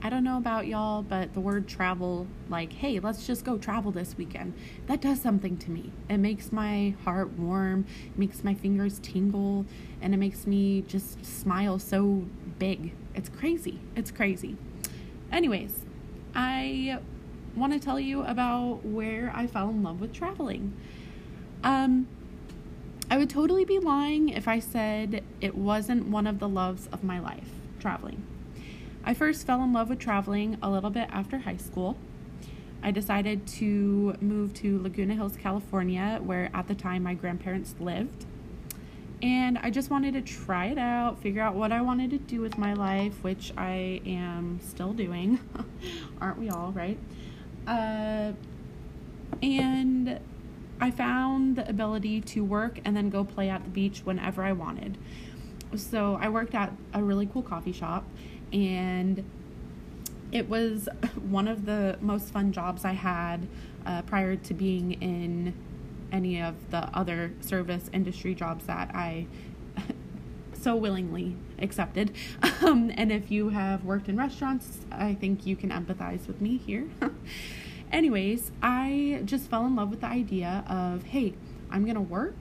I 0.00 0.08
don't 0.08 0.22
know 0.22 0.36
about 0.36 0.68
y'all, 0.68 1.02
but 1.02 1.34
the 1.34 1.40
word 1.40 1.66
travel, 1.66 2.28
like, 2.48 2.72
hey, 2.72 3.00
let's 3.00 3.26
just 3.26 3.44
go 3.44 3.58
travel 3.58 3.90
this 3.90 4.16
weekend, 4.16 4.54
that 4.86 5.00
does 5.00 5.20
something 5.20 5.56
to 5.56 5.72
me. 5.72 5.90
It 6.08 6.18
makes 6.18 6.52
my 6.52 6.94
heart 7.02 7.32
warm, 7.32 7.84
makes 8.16 8.44
my 8.44 8.54
fingers 8.54 9.00
tingle, 9.00 9.66
and 10.00 10.14
it 10.14 10.18
makes 10.18 10.46
me 10.46 10.82
just 10.82 11.26
smile 11.26 11.80
so 11.80 12.22
big. 12.60 12.92
It's 13.16 13.28
crazy. 13.28 13.80
It's 13.96 14.12
crazy. 14.12 14.56
Anyways, 15.32 15.84
I 16.32 17.00
want 17.56 17.72
to 17.72 17.80
tell 17.80 17.98
you 17.98 18.22
about 18.22 18.84
where 18.84 19.32
I 19.34 19.48
fell 19.48 19.70
in 19.70 19.82
love 19.82 20.00
with 20.00 20.12
traveling. 20.12 20.76
Um, 21.64 22.06
I 23.10 23.16
would 23.16 23.30
totally 23.30 23.64
be 23.64 23.78
lying 23.78 24.28
if 24.28 24.46
I 24.46 24.58
said 24.58 25.24
it 25.40 25.54
wasn't 25.54 26.08
one 26.08 26.26
of 26.26 26.38
the 26.38 26.48
loves 26.48 26.88
of 26.88 27.02
my 27.02 27.18
life, 27.18 27.48
traveling. 27.80 28.22
I 29.04 29.14
first 29.14 29.46
fell 29.46 29.62
in 29.62 29.72
love 29.72 29.88
with 29.88 29.98
traveling 29.98 30.58
a 30.62 30.70
little 30.70 30.90
bit 30.90 31.08
after 31.10 31.38
high 31.38 31.56
school. 31.56 31.96
I 32.82 32.90
decided 32.90 33.46
to 33.46 34.14
move 34.20 34.54
to 34.54 34.80
Laguna 34.82 35.14
Hills, 35.14 35.36
California, 35.36 36.20
where 36.22 36.50
at 36.54 36.68
the 36.68 36.74
time 36.74 37.02
my 37.02 37.14
grandparents 37.14 37.74
lived. 37.80 38.26
And 39.20 39.58
I 39.58 39.70
just 39.70 39.90
wanted 39.90 40.14
to 40.14 40.20
try 40.20 40.66
it 40.66 40.78
out, 40.78 41.20
figure 41.20 41.42
out 41.42 41.54
what 41.54 41.72
I 41.72 41.80
wanted 41.80 42.10
to 42.10 42.18
do 42.18 42.40
with 42.40 42.56
my 42.56 42.74
life, 42.74 43.14
which 43.24 43.52
I 43.56 44.00
am 44.06 44.60
still 44.62 44.92
doing. 44.92 45.40
Aren't 46.20 46.38
we 46.38 46.50
all, 46.50 46.70
right? 46.70 46.98
Uh, 47.66 48.32
and 49.42 50.20
I 50.80 50.90
found 50.90 51.56
the 51.56 51.68
ability 51.68 52.20
to 52.20 52.44
work 52.44 52.80
and 52.84 52.96
then 52.96 53.10
go 53.10 53.24
play 53.24 53.48
at 53.50 53.64
the 53.64 53.70
beach 53.70 54.02
whenever 54.04 54.42
I 54.42 54.52
wanted. 54.52 54.96
So 55.76 56.18
I 56.20 56.28
worked 56.28 56.54
at 56.54 56.72
a 56.94 57.02
really 57.02 57.26
cool 57.26 57.42
coffee 57.42 57.72
shop 57.72 58.04
and 58.52 59.24
it 60.32 60.48
was 60.48 60.88
one 61.28 61.48
of 61.48 61.66
the 61.66 61.98
most 62.00 62.28
fun 62.28 62.52
jobs 62.52 62.84
I 62.84 62.92
had 62.92 63.46
uh, 63.86 64.02
prior 64.02 64.36
to 64.36 64.54
being 64.54 64.92
in 64.92 65.54
any 66.12 66.40
of 66.40 66.54
the 66.70 66.84
other 66.96 67.32
service 67.40 67.90
industry 67.92 68.34
jobs 68.34 68.66
that 68.66 68.90
I 68.94 69.26
so 70.52 70.76
willingly 70.76 71.36
accepted. 71.58 72.12
Um, 72.60 72.90
and 72.96 73.12
if 73.12 73.30
you 73.30 73.50
have 73.50 73.84
worked 73.84 74.08
in 74.08 74.16
restaurants, 74.16 74.80
I 74.90 75.14
think 75.14 75.46
you 75.46 75.54
can 75.54 75.70
empathize 75.70 76.26
with 76.26 76.40
me 76.40 76.56
here. 76.58 76.88
Anyways, 77.90 78.52
I 78.62 79.22
just 79.24 79.48
fell 79.48 79.64
in 79.66 79.76
love 79.76 79.90
with 79.90 80.00
the 80.00 80.06
idea 80.06 80.64
of 80.68 81.04
hey, 81.04 81.34
I'm 81.70 81.86
gonna 81.86 82.00
work 82.00 82.36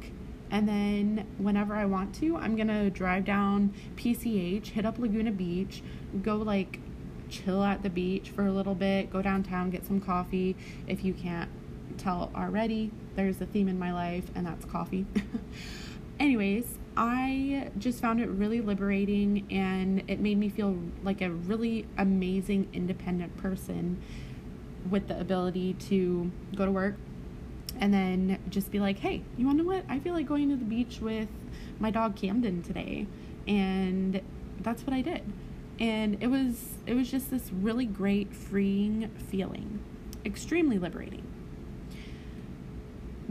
and 0.49 0.67
then 0.67 1.27
whenever 1.37 1.75
I 1.75 1.85
want 1.85 2.15
to, 2.15 2.37
I'm 2.37 2.55
going 2.55 2.69
to 2.69 2.89
drive 2.89 3.25
down 3.25 3.73
PCH, 3.95 4.67
hit 4.67 4.85
up 4.85 4.97
Laguna 4.97 5.31
Beach, 5.31 5.83
go 6.21 6.37
like 6.37 6.79
chill 7.29 7.63
at 7.63 7.83
the 7.83 7.89
beach 7.89 8.29
for 8.29 8.45
a 8.45 8.51
little 8.51 8.75
bit, 8.75 9.11
go 9.11 9.21
downtown, 9.21 9.69
get 9.69 9.85
some 9.85 9.99
coffee. 9.99 10.55
If 10.87 11.03
you 11.03 11.13
can't 11.13 11.49
tell 11.97 12.31
already, 12.33 12.91
there's 13.15 13.41
a 13.41 13.45
theme 13.45 13.67
in 13.67 13.77
my 13.77 13.91
life, 13.91 14.25
and 14.35 14.47
that's 14.47 14.63
coffee. 14.65 15.05
Anyways, 16.19 16.79
I 16.95 17.69
just 17.77 18.01
found 18.01 18.21
it 18.21 18.27
really 18.29 18.61
liberating 18.61 19.45
and 19.51 20.03
it 20.07 20.19
made 20.19 20.39
me 20.39 20.49
feel 20.49 20.79
like 21.03 21.21
a 21.21 21.29
really 21.29 21.85
amazing 21.97 22.69
independent 22.73 23.37
person 23.37 24.01
with 24.89 25.07
the 25.07 25.19
ability 25.19 25.73
to 25.73 26.31
go 26.55 26.65
to 26.65 26.71
work, 26.71 26.95
and 27.79 27.93
then 27.93 28.39
just 28.49 28.71
be 28.71 28.79
like, 28.79 28.99
hey, 28.99 29.23
you 29.37 29.45
want 29.45 29.59
to 29.59 29.63
know 29.63 29.69
what? 29.69 29.83
I 29.89 29.99
feel 29.99 30.13
like 30.13 30.25
going 30.25 30.49
to 30.49 30.55
the 30.55 30.65
beach 30.65 30.99
with 31.01 31.29
my 31.79 31.91
dog 31.91 32.15
Camden 32.15 32.63
today. 32.63 33.07
And 33.47 34.21
that's 34.61 34.83
what 34.83 34.93
I 34.93 35.01
did. 35.01 35.21
And 35.79 36.17
it 36.21 36.27
was 36.27 36.73
it 36.85 36.95
was 36.95 37.11
just 37.11 37.29
this 37.29 37.51
really 37.51 37.85
great 37.85 38.33
freeing 38.33 39.09
feeling. 39.29 39.79
Extremely 40.25 40.79
liberating. 40.79 41.23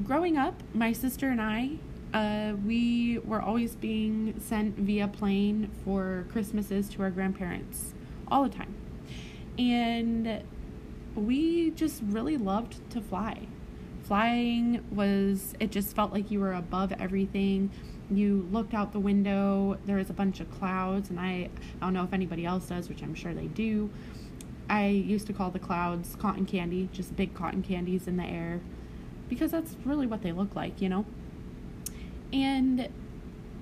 Growing 0.05 0.37
up, 0.37 0.63
my 0.73 0.93
sister 0.93 1.29
and 1.29 1.41
I 1.41 1.79
uh, 2.15 2.55
we 2.65 3.19
were 3.19 3.41
always 3.41 3.75
being 3.75 4.35
sent 4.41 4.77
via 4.79 5.09
plane 5.09 5.71
for 5.85 6.25
Christmases 6.33 6.89
to 6.91 7.03
our 7.03 7.11
grandparents 7.11 7.93
all 8.29 8.43
the 8.43 8.49
time. 8.49 8.75
And 9.59 10.43
we 11.17 11.71
just 11.71 12.03
really 12.05 12.37
loved 12.37 12.89
to 12.91 13.01
fly. 13.01 13.47
Flying 14.05 14.85
was 14.91 15.55
it 15.59 15.73
just 15.73 15.97
felt 15.97 16.13
like 16.13 16.31
you 16.31 16.39
were 16.41 16.53
above 16.53 16.93
everything. 16.93 17.71
You 18.11 18.49
looked 18.53 18.73
out 18.73 18.93
the 18.93 19.01
window 19.01 19.79
there 19.85 19.97
was 19.97 20.11
a 20.11 20.13
bunch 20.13 20.39
of 20.39 20.49
clouds 20.59 21.11
and 21.11 21.19
i 21.19 21.49
i 21.81 21.85
don't 21.85 21.93
know 21.93 22.05
if 22.05 22.13
anybody 22.13 22.47
else 22.47 22.67
does 22.67 22.89
which 22.89 23.03
i'm 23.03 23.15
sure 23.15 23.35
they 23.35 23.47
do. 23.49 23.91
I 24.69 24.87
used 24.89 25.27
to 25.29 25.33
call 25.33 25.51
the 25.51 25.59
clouds 25.59 26.17
cotton 26.17 26.47
candy 26.47 26.89
just 26.93 27.17
big 27.17 27.35
cotton 27.35 27.63
candies 27.63 28.07
in 28.07 28.17
the 28.17 28.25
air 28.25 28.61
because 29.29 29.51
that's 29.51 29.75
really 29.85 30.07
what 30.07 30.23
they 30.23 30.33
look 30.33 30.55
like 30.55 30.81
you 30.81 30.89
know? 30.89 31.05
And 32.33 32.89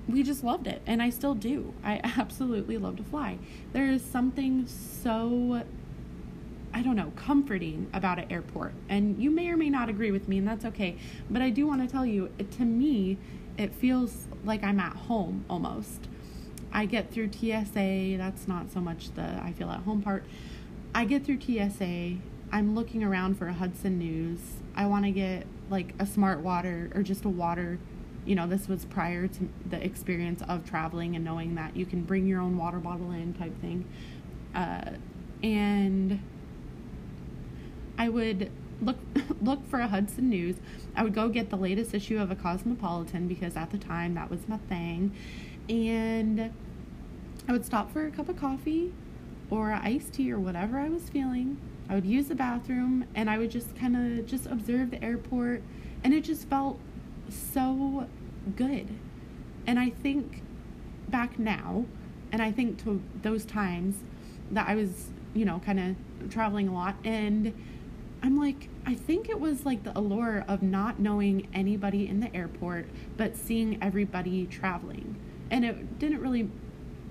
we 0.07 0.21
just 0.21 0.43
loved 0.43 0.67
it 0.67 0.83
and 0.85 1.01
i 1.01 1.09
still 1.09 1.33
do. 1.33 1.73
I 1.83 2.01
absolutely 2.17 2.77
love 2.77 2.97
to 2.97 3.03
fly. 3.03 3.39
There 3.73 3.87
is 3.87 4.03
something 4.03 4.67
so 4.67 5.63
I 6.75 6.81
don't 6.81 6.97
know, 6.97 7.13
comforting 7.15 7.89
about 7.93 8.19
an 8.19 8.29
airport. 8.29 8.73
And 8.89 9.17
you 9.17 9.31
may 9.31 9.47
or 9.47 9.55
may 9.55 9.69
not 9.69 9.87
agree 9.87 10.11
with 10.11 10.27
me, 10.27 10.39
and 10.39 10.47
that's 10.47 10.65
okay. 10.65 10.97
But 11.29 11.41
I 11.41 11.49
do 11.49 11.65
want 11.65 11.81
to 11.81 11.87
tell 11.87 12.05
you, 12.05 12.29
it, 12.37 12.51
to 12.53 12.63
me, 12.63 13.17
it 13.57 13.73
feels 13.73 14.27
like 14.43 14.61
I'm 14.61 14.81
at 14.81 14.93
home 14.93 15.45
almost. 15.49 16.09
I 16.73 16.85
get 16.85 17.13
through 17.13 17.31
TSA, 17.31 18.17
that's 18.17 18.49
not 18.49 18.73
so 18.73 18.81
much 18.81 19.15
the 19.15 19.39
I 19.41 19.53
feel 19.53 19.69
at 19.69 19.83
home 19.83 20.01
part. 20.01 20.25
I 20.93 21.05
get 21.05 21.25
through 21.25 21.39
TSA, 21.39 22.17
I'm 22.51 22.75
looking 22.75 23.05
around 23.05 23.37
for 23.37 23.47
a 23.47 23.53
Hudson 23.53 23.97
News. 23.97 24.39
I 24.75 24.85
want 24.85 25.05
to 25.05 25.11
get 25.11 25.47
like 25.69 25.93
a 25.97 26.05
smart 26.05 26.41
water 26.41 26.91
or 26.93 27.03
just 27.03 27.23
a 27.23 27.29
water. 27.29 27.79
You 28.25 28.35
know, 28.35 28.47
this 28.47 28.67
was 28.67 28.83
prior 28.83 29.27
to 29.27 29.49
the 29.69 29.81
experience 29.81 30.41
of 30.49 30.69
traveling 30.69 31.15
and 31.15 31.23
knowing 31.23 31.55
that 31.55 31.77
you 31.77 31.85
can 31.85 32.03
bring 32.03 32.27
your 32.27 32.41
own 32.41 32.57
water 32.57 32.79
bottle 32.79 33.11
in 33.11 33.33
type 33.33 33.59
thing. 33.61 33.85
Uh, 34.53 34.91
and 35.41 36.19
I 37.97 38.09
would 38.09 38.51
look 38.81 38.97
look 39.41 39.67
for 39.67 39.79
a 39.79 39.87
Hudson 39.87 40.29
News. 40.29 40.57
I 40.95 41.03
would 41.03 41.13
go 41.13 41.29
get 41.29 41.49
the 41.49 41.57
latest 41.57 41.93
issue 41.93 42.19
of 42.19 42.31
a 42.31 42.35
Cosmopolitan 42.35 43.27
because 43.27 43.55
at 43.55 43.71
the 43.71 43.77
time 43.77 44.13
that 44.15 44.29
was 44.29 44.47
my 44.47 44.57
thing. 44.57 45.15
And 45.69 46.53
I 47.47 47.51
would 47.51 47.65
stop 47.65 47.91
for 47.91 48.05
a 48.05 48.11
cup 48.11 48.29
of 48.29 48.37
coffee 48.37 48.93
or 49.49 49.71
iced 49.73 50.13
tea 50.13 50.31
or 50.31 50.39
whatever 50.39 50.79
I 50.79 50.89
was 50.89 51.09
feeling. 51.09 51.59
I 51.87 51.95
would 51.95 52.05
use 52.05 52.27
the 52.27 52.35
bathroom 52.35 53.05
and 53.13 53.29
I 53.29 53.37
would 53.37 53.51
just 53.51 53.75
kind 53.75 53.95
of 53.95 54.25
just 54.25 54.47
observe 54.47 54.91
the 54.91 55.03
airport 55.03 55.61
and 56.03 56.13
it 56.13 56.23
just 56.23 56.49
felt 56.49 56.79
so 57.29 58.07
good. 58.55 58.89
And 59.67 59.79
I 59.79 59.89
think 59.89 60.41
back 61.09 61.37
now 61.37 61.85
and 62.31 62.41
I 62.41 62.51
think 62.51 62.83
to 62.83 63.01
those 63.21 63.45
times 63.45 63.97
that 64.51 64.67
I 64.67 64.75
was, 64.75 65.09
you 65.33 65.45
know, 65.45 65.61
kind 65.63 65.79
of 65.79 66.29
traveling 66.29 66.67
a 66.67 66.73
lot 66.73 66.95
and 67.03 67.53
I'm 68.23 68.37
like, 68.37 68.69
I 68.85 68.95
think 68.95 69.29
it 69.29 69.39
was 69.39 69.65
like 69.65 69.83
the 69.83 69.97
allure 69.97 70.43
of 70.47 70.63
not 70.63 70.99
knowing 70.99 71.47
anybody 71.53 72.07
in 72.07 72.19
the 72.19 72.35
airport, 72.35 72.87
but 73.17 73.35
seeing 73.35 73.77
everybody 73.81 74.45
traveling. 74.47 75.15
And 75.51 75.63
it 75.63 75.99
didn't 75.99 76.21
really, 76.21 76.49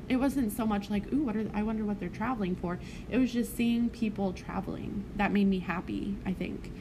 it 0.09 0.17
wasn't 0.17 0.53
so 0.53 0.67
much 0.67 0.91
like, 0.91 1.13
ooh, 1.13 1.23
what 1.23 1.37
are, 1.37 1.49
I 1.55 1.63
wonder 1.63 1.85
what 1.85 2.01
they're 2.01 2.09
traveling 2.09 2.57
for. 2.57 2.81
It 3.11 3.19
was 3.19 3.33
just 3.33 3.57
seeing 3.57 3.91
people 3.91 4.33
traveling 4.33 5.05
that 5.17 5.33
made 5.33 5.47
me 5.47 5.61
happy, 5.61 6.17
I 6.27 6.33
think. 6.33 6.73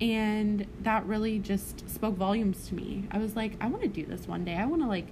And 0.00 0.66
that 0.82 1.04
really 1.06 1.38
just 1.38 1.88
spoke 1.88 2.16
volumes 2.16 2.68
to 2.68 2.74
me. 2.74 3.04
I 3.10 3.18
was 3.18 3.36
like, 3.36 3.52
I 3.60 3.66
want 3.66 3.82
to 3.82 3.88
do 3.88 4.04
this 4.04 4.26
one 4.26 4.44
day. 4.44 4.56
I 4.56 4.64
want 4.64 4.82
to, 4.82 4.88
like, 4.88 5.06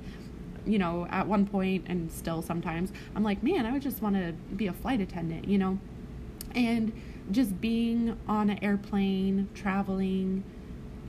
you 0.67 0.79
know, 0.79 1.07
at 1.11 1.27
one 1.27 1.47
point 1.47 1.85
and 1.89 2.11
still 2.11 2.43
sometimes, 2.43 2.93
I'm 3.15 3.23
like, 3.23 3.43
man, 3.43 3.67
I 3.67 3.73
would 3.73 3.83
just 3.83 4.03
want 4.03 4.17
to 4.17 4.33
be 4.55 4.67
a 4.67 4.73
flight 4.73 5.01
attendant, 5.01 5.49
you 5.49 5.59
know? 5.59 5.79
And 6.55 6.93
just 7.31 7.61
being 7.61 8.19
on 8.29 8.51
an 8.51 8.63
airplane, 8.63 9.49
traveling, 9.55 10.45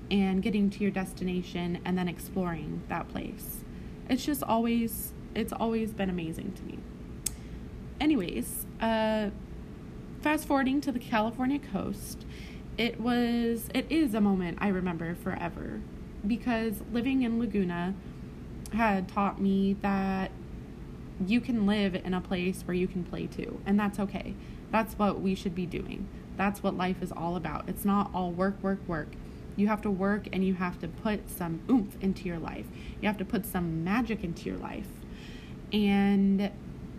and 0.09 0.43
getting 0.43 0.69
to 0.69 0.79
your 0.79 0.91
destination 0.91 1.79
and 1.85 1.97
then 1.97 2.07
exploring 2.07 2.81
that 2.89 3.07
place. 3.09 3.63
It's 4.09 4.25
just 4.25 4.43
always 4.43 5.13
it's 5.33 5.53
always 5.53 5.93
been 5.93 6.09
amazing 6.09 6.51
to 6.53 6.63
me. 6.63 6.79
Anyways, 8.01 8.65
uh, 8.81 9.29
fast 10.21 10.45
forwarding 10.45 10.81
to 10.81 10.91
the 10.91 10.99
California 10.99 11.59
coast, 11.59 12.25
it 12.77 12.99
was 12.99 13.69
it 13.73 13.85
is 13.89 14.13
a 14.13 14.21
moment 14.21 14.57
I 14.61 14.67
remember 14.67 15.15
forever 15.15 15.81
because 16.27 16.81
living 16.91 17.23
in 17.23 17.39
Laguna 17.39 17.95
had 18.73 19.07
taught 19.07 19.41
me 19.41 19.77
that 19.81 20.31
you 21.25 21.39
can 21.39 21.65
live 21.65 21.95
in 21.95 22.13
a 22.13 22.21
place 22.21 22.63
where 22.63 22.75
you 22.75 22.87
can 22.87 23.03
play 23.03 23.27
too, 23.27 23.61
and 23.65 23.79
that's 23.79 23.99
okay. 23.99 24.35
That's 24.71 24.97
what 24.97 25.21
we 25.21 25.35
should 25.35 25.53
be 25.53 25.65
doing. 25.65 26.07
That's 26.37 26.63
what 26.63 26.75
life 26.75 27.01
is 27.01 27.11
all 27.11 27.35
about. 27.35 27.67
It's 27.67 27.85
not 27.85 28.09
all 28.13 28.31
work, 28.31 28.61
work, 28.63 28.79
work. 28.87 29.09
You 29.55 29.67
have 29.67 29.81
to 29.81 29.91
work 29.91 30.27
and 30.31 30.45
you 30.45 30.53
have 30.55 30.79
to 30.79 30.87
put 30.87 31.29
some 31.29 31.61
oomph 31.69 31.95
into 32.01 32.25
your 32.25 32.39
life. 32.39 32.65
You 33.01 33.07
have 33.07 33.17
to 33.17 33.25
put 33.25 33.45
some 33.45 33.83
magic 33.83 34.23
into 34.23 34.49
your 34.49 34.57
life. 34.57 34.87
And, 35.73 36.49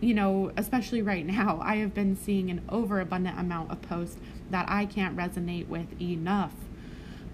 you 0.01 0.15
know, 0.15 0.53
especially 0.57 1.03
right 1.03 1.25
now, 1.27 1.61
I 1.63 1.77
have 1.77 1.95
been 1.95 2.17
seeing 2.17 2.51
an 2.51 2.63
overabundant 2.69 3.39
amount 3.39 3.73
of 3.73 3.81
posts 3.83 4.19
that 4.51 4.67
I 4.69 4.85
can't 4.87 5.17
resonate 5.17 5.69
with 5.69 6.01
enough. 6.01 6.53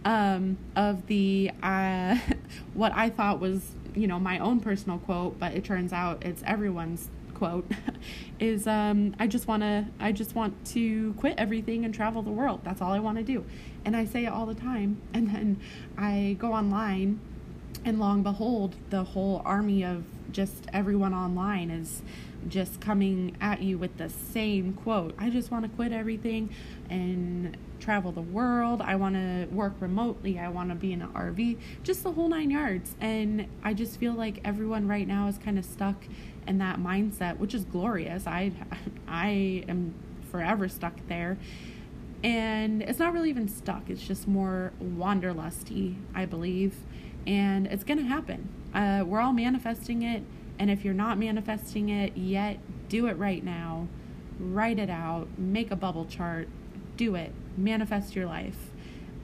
Um, 0.05 0.57
of 0.77 1.09
the, 1.09 1.51
uh, 1.63 2.17
what 2.75 2.93
I 2.95 3.11
thought 3.11 3.41
was, 3.41 3.75
you 3.95 4.07
know, 4.07 4.21
my 4.21 4.39
own 4.39 4.61
personal 4.61 4.99
quote, 4.99 5.39
but 5.39 5.53
it 5.53 5.65
turns 5.65 5.93
out 5.93 6.25
it's 6.25 6.43
everyone's 6.47 7.11
quote 7.39 7.71
is 8.41 8.67
um, 8.67 9.15
I 9.19 9.27
just 9.27 9.47
want 9.47 9.63
to 9.63 9.87
I 10.01 10.13
just 10.13 10.35
want 10.35 10.65
to 10.73 11.15
quit 11.15 11.35
everything 11.39 11.85
and 11.85 11.95
travel 11.95 12.23
the 12.23 12.31
world. 12.31 12.61
That's 12.65 12.83
all 12.83 12.93
I 12.93 12.99
want 12.99 13.19
to 13.19 13.25
do. 13.25 13.45
And 13.85 13.97
I 13.97 14.05
say 14.05 14.27
it 14.27 14.29
all 14.29 14.47
the 14.47 14.55
time 14.55 15.01
and 15.15 15.31
then 15.31 15.61
I 15.97 16.37
go 16.39 16.53
online 16.53 17.21
and 17.85 17.99
long 17.99 18.23
behold 18.23 18.75
the 18.91 19.05
whole 19.05 19.41
army 19.45 19.85
of 19.85 20.05
just 20.33 20.67
everyone 20.73 21.15
online 21.15 21.71
is 21.71 22.03
just 22.49 22.81
coming 22.81 23.37
at 23.41 23.63
you 23.63 23.79
with 23.79 23.97
the 23.97 24.09
same 24.09 24.73
quote. 24.75 25.15
I 25.19 25.31
just 25.31 25.51
want 25.51 25.65
to 25.65 25.71
quit 25.71 25.93
everything 25.93 26.51
and 26.89 27.57
travel 27.81 28.13
the 28.13 28.21
world. 28.21 28.81
I 28.81 28.97
want 28.97 29.15
to 29.15 29.47
work 29.51 29.75
remotely. 29.81 30.39
I 30.39 30.49
want 30.49 30.69
to 30.71 30.75
be 30.75 30.93
in 30.93 31.03
an 31.03 31.09
RV, 31.09 31.59
just 31.83 32.03
the 32.03 32.13
whole 32.13 32.29
nine 32.29 32.51
yards. 32.51 32.95
And 33.01 33.47
I 33.63 33.75
just 33.75 33.99
feel 33.99 34.13
like 34.13 34.41
everyone 34.45 34.87
right 34.87 35.07
now 35.07 35.29
is 35.29 35.39
kind 35.39 35.59
of 35.59 35.65
stuck 35.65 36.05
in 36.49 36.59
that 36.59 36.79
mindset, 36.79 37.39
which 37.39 37.55
is 37.55 37.65
glorious. 37.65 38.27
I 38.27 38.53
I 39.07 39.65
am 39.69 39.95
forever 40.31 40.69
stuck 40.69 40.95
there. 41.09 41.39
And 42.25 42.83
it's 42.83 42.99
not 42.99 43.13
really 43.13 43.31
even 43.31 43.49
stuck. 43.49 43.89
It's 43.89 44.03
just 44.03 44.27
more 44.27 44.73
wanderlusty, 44.83 45.97
I 46.15 46.27
believe. 46.27 46.75
And 47.27 47.67
it's 47.69 47.85
going 47.85 47.99
to 47.99 48.05
happen. 48.05 48.49
Uh, 48.75 49.05
we're 49.07 49.21
all 49.21 49.33
manifesting 49.33 50.03
it. 50.03 50.25
And 50.59 50.71
if 50.71 50.85
you're 50.85 50.95
not 50.95 51.19
manifesting 51.19 51.91
it 51.91 52.17
yet, 52.17 52.59
do 52.89 53.07
it 53.07 53.17
right 53.17 53.45
now. 53.45 53.87
Write 54.41 54.81
it 54.81 54.91
out. 54.91 55.29
Make 55.39 55.71
a 55.71 55.77
bubble 55.77 56.07
chart. 56.07 56.49
Do 56.97 57.15
it. 57.15 57.33
Manifest 57.57 58.17
your 58.17 58.27
life. 58.27 58.71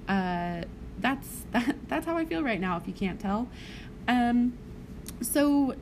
Uh, 0.07 0.63
that's 0.99 1.47
that, 1.51 1.77
that's 1.89 2.07
how 2.07 2.17
I 2.17 2.25
feel 2.25 2.45
right 2.45 2.61
now. 2.61 2.77
If 2.77 2.87
you 2.87 2.93
can't 2.93 3.19
tell. 3.19 3.49
Um, 4.07 4.57
so 5.21 5.75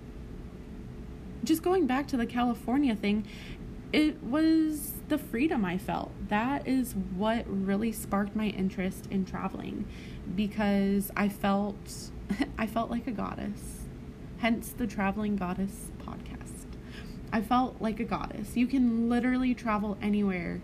just 1.45 1.63
going 1.63 1.87
back 1.87 2.07
to 2.09 2.17
the 2.17 2.27
California 2.27 2.95
thing, 2.95 3.27
it 3.93 4.23
was 4.23 4.93
the 5.09 5.19
freedom 5.19 5.65
I 5.65 5.77
felt. 5.77 6.13
That 6.29 6.67
is 6.67 6.95
what 7.15 7.45
really 7.47 7.93
sparked 7.93 8.35
my 8.35 8.47
interest 8.47 9.07
in 9.11 9.25
traveling 9.25 9.87
because 10.35 11.11
I 11.17 11.29
felt 11.29 12.11
I 12.59 12.67
felt 12.67 12.91
like 12.91 13.07
a 13.07 13.13
goddess. 13.13 13.81
Hence 14.39 14.73
the 14.77 14.87
traveling 14.87 15.37
goddess 15.37 15.91
podcast. 15.99 16.67
I 17.33 17.41
felt 17.41 17.81
like 17.81 18.01
a 18.01 18.05
goddess. 18.05 18.57
You 18.57 18.67
can 18.67 19.09
literally 19.09 19.55
travel 19.55 19.97
anywhere 20.03 20.61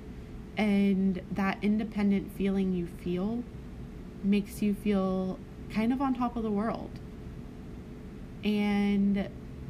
and 0.56 1.22
that 1.30 1.58
independent 1.62 2.32
feeling 2.32 2.72
you 2.72 2.86
feel 2.86 3.44
makes 4.24 4.60
you 4.60 4.74
feel 4.74 5.38
kind 5.70 5.92
of 5.92 6.02
on 6.02 6.14
top 6.14 6.36
of 6.36 6.42
the 6.42 6.50
world. 6.50 6.90
And 8.42 9.28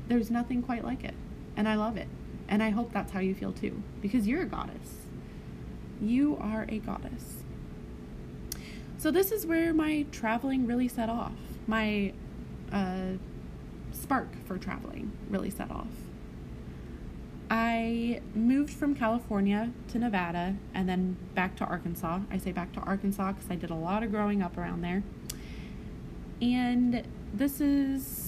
there's 0.09 0.31
nothing 0.31 0.63
quite 0.63 0.85
like 0.85 1.05
it. 1.05 1.15
And 1.57 1.69
I 1.69 1.75
love 1.75 1.97
it. 1.97 2.09
And 2.49 2.63
I 2.63 2.71
hope 2.71 2.93
that's 2.93 3.13
how 3.13 3.21
you 3.21 3.35
feel 3.35 3.53
too, 3.53 3.83
because 4.01 4.27
you're 4.27 4.43
a 4.43 4.47
goddess. 4.47 5.07
You 6.01 6.37
are 6.41 6.65
a 6.69 6.79
goddess. 6.79 7.43
So, 8.97 9.11
this 9.11 9.31
is 9.31 9.47
where 9.47 9.73
my 9.73 10.07
traveling 10.11 10.67
really 10.67 10.89
set 10.89 11.09
off. 11.09 11.33
My 11.67 12.13
uh, 12.73 13.13
spark 13.93 14.29
for 14.47 14.59
traveling 14.59 15.13
really 15.29 15.51
set 15.51 15.71
off. 15.71 15.87
I 17.51 18.21
moved 18.35 18.73
from 18.73 18.95
California 18.95 19.71
to 19.89 19.99
Nevada 19.99 20.57
and 20.75 20.89
then 20.89 21.17
back 21.35 21.57
to 21.57 21.65
Arkansas. 21.65 22.21
I 22.31 22.39
say 22.39 22.53
back 22.53 22.73
to 22.75 22.81
Arkansas 22.81 23.33
because 23.33 23.51
I 23.51 23.55
did 23.55 23.71
a 23.71 23.75
lot 23.75 24.03
of 24.03 24.11
growing 24.11 24.43
up 24.43 24.59
around 24.59 24.83
there. 24.83 25.03
And 26.43 27.05
this 27.33 27.61
is 27.61 28.28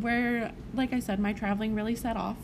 where, 0.00 0.52
like 0.74 0.92
I 0.92 1.00
said, 1.00 1.20
my 1.20 1.32
traveling 1.32 1.74
really 1.74 1.94
set 1.94 2.16
off. 2.16 2.36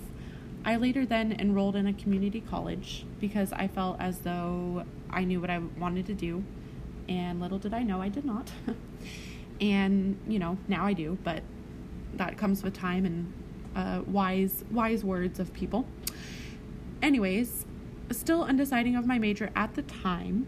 I 0.64 0.76
later 0.76 1.06
then 1.06 1.32
enrolled 1.32 1.76
in 1.76 1.86
a 1.86 1.92
community 1.92 2.40
college 2.40 3.06
because 3.18 3.52
I 3.52 3.66
felt 3.66 3.98
as 3.98 4.20
though 4.20 4.84
I 5.08 5.24
knew 5.24 5.40
what 5.40 5.50
I 5.50 5.58
wanted 5.78 6.06
to 6.06 6.14
do, 6.14 6.44
and 7.08 7.40
little 7.40 7.58
did 7.58 7.72
I 7.72 7.82
know 7.82 8.00
I 8.00 8.08
did 8.08 8.24
not. 8.24 8.50
and 9.60 10.18
you 10.28 10.38
know 10.38 10.58
now 10.68 10.84
I 10.84 10.92
do, 10.92 11.18
but 11.24 11.42
that 12.14 12.36
comes 12.36 12.62
with 12.62 12.74
time 12.74 13.06
and 13.06 13.32
uh, 13.74 14.02
wise 14.06 14.64
wise 14.70 15.02
words 15.02 15.40
of 15.40 15.52
people. 15.54 15.86
Anyways, 17.02 17.64
still 18.10 18.44
undeciding 18.44 18.96
of 18.96 19.06
my 19.06 19.18
major 19.18 19.50
at 19.56 19.74
the 19.74 19.82
time, 19.82 20.46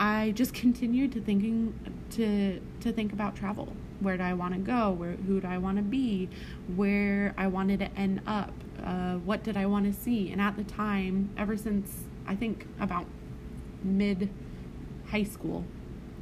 I 0.00 0.32
just 0.32 0.52
continued 0.64 1.12
to 1.12 1.20
thinking 1.20 1.78
to 2.10 2.60
to 2.80 2.92
think 2.92 3.12
about 3.12 3.36
travel 3.36 3.72
where 4.00 4.16
do 4.16 4.22
I 4.22 4.34
want 4.34 4.54
to 4.54 4.60
go, 4.60 4.90
where 4.92 5.12
who 5.12 5.40
do 5.40 5.46
I 5.46 5.58
want 5.58 5.76
to 5.76 5.82
be, 5.82 6.28
where 6.76 7.34
I 7.36 7.46
wanted 7.46 7.80
to 7.80 7.90
end 7.98 8.20
up, 8.26 8.52
uh, 8.84 9.14
what 9.14 9.42
did 9.42 9.56
I 9.56 9.66
want 9.66 9.92
to 9.92 10.00
see. 10.00 10.30
And 10.30 10.40
at 10.40 10.56
the 10.56 10.64
time, 10.64 11.30
ever 11.36 11.56
since 11.56 12.04
I 12.26 12.34
think 12.34 12.66
about 12.80 13.06
mid 13.82 14.30
high 15.10 15.24
school, 15.24 15.64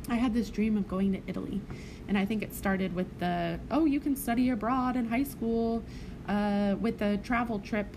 I 0.09 0.17
had 0.17 0.35
this 0.35 0.51
dream 0.51 0.77
of 0.77 0.89
going 0.89 1.13
to 1.13 1.21
Italy. 1.27 1.61
And 2.09 2.17
I 2.17 2.25
think 2.25 2.43
it 2.43 2.55
started 2.55 2.95
with 2.95 3.19
the 3.19 3.59
oh, 3.71 3.85
you 3.85 4.01
can 4.01 4.15
study 4.15 4.51
abroad 4.51 4.97
in 4.97 5.09
high 5.09 5.25
school 5.25 5.83
uh, 6.29 6.77
with 6.81 7.03
a 7.03 7.17
travel 7.19 7.59
trip 7.59 7.89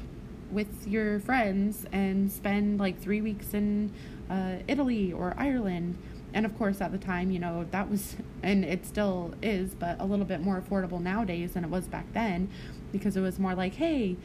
with 0.52 0.88
your 0.88 1.20
friends 1.20 1.86
and 1.92 2.32
spend 2.32 2.80
like 2.80 3.00
three 3.00 3.22
weeks 3.22 3.54
in 3.54 3.92
uh, 4.30 4.56
Italy 4.68 5.14
or 5.14 5.36
Ireland 5.38 5.98
and 6.34 6.46
of 6.46 6.58
course 6.58 6.82
at 6.82 6.92
the 6.92 6.98
time 6.98 7.32
you 7.32 7.40
know 7.40 7.66
that 7.72 7.90
was 7.90 8.16
and 8.44 8.64
it 8.64 8.86
still 8.86 9.34
is 9.42 9.74
but 9.76 10.00
a 10.00 10.06
little 10.06 10.26
bit 10.26 10.42
more 10.42 10.62
affordable 10.62 11.02
nowadays 11.02 11.54
than 11.54 11.64
it 11.64 11.70
was 11.70 11.88
back 11.88 12.12
then 12.14 12.50
because 12.92 13.18
it 13.18 13.22
was 13.22 13.40
more 13.40 13.56
like 13.56 13.76
hey 13.76 14.16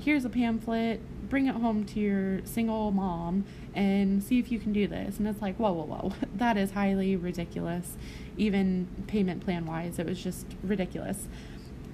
here's 0.00 0.24
a 0.24 0.28
pamphlet 0.28 1.00
bring 1.32 1.46
it 1.46 1.54
home 1.54 1.82
to 1.82 1.98
your 1.98 2.44
single 2.44 2.90
mom 2.90 3.42
and 3.74 4.22
see 4.22 4.38
if 4.38 4.52
you 4.52 4.58
can 4.58 4.70
do 4.70 4.86
this. 4.86 5.18
And 5.18 5.26
it's 5.26 5.40
like 5.40 5.56
whoa 5.56 5.72
whoa 5.72 5.84
whoa 5.84 6.12
that 6.34 6.58
is 6.58 6.72
highly 6.72 7.16
ridiculous 7.16 7.96
even 8.36 8.86
payment 9.06 9.42
plan 9.42 9.64
wise 9.64 9.98
it 9.98 10.06
was 10.06 10.22
just 10.22 10.46
ridiculous. 10.62 11.26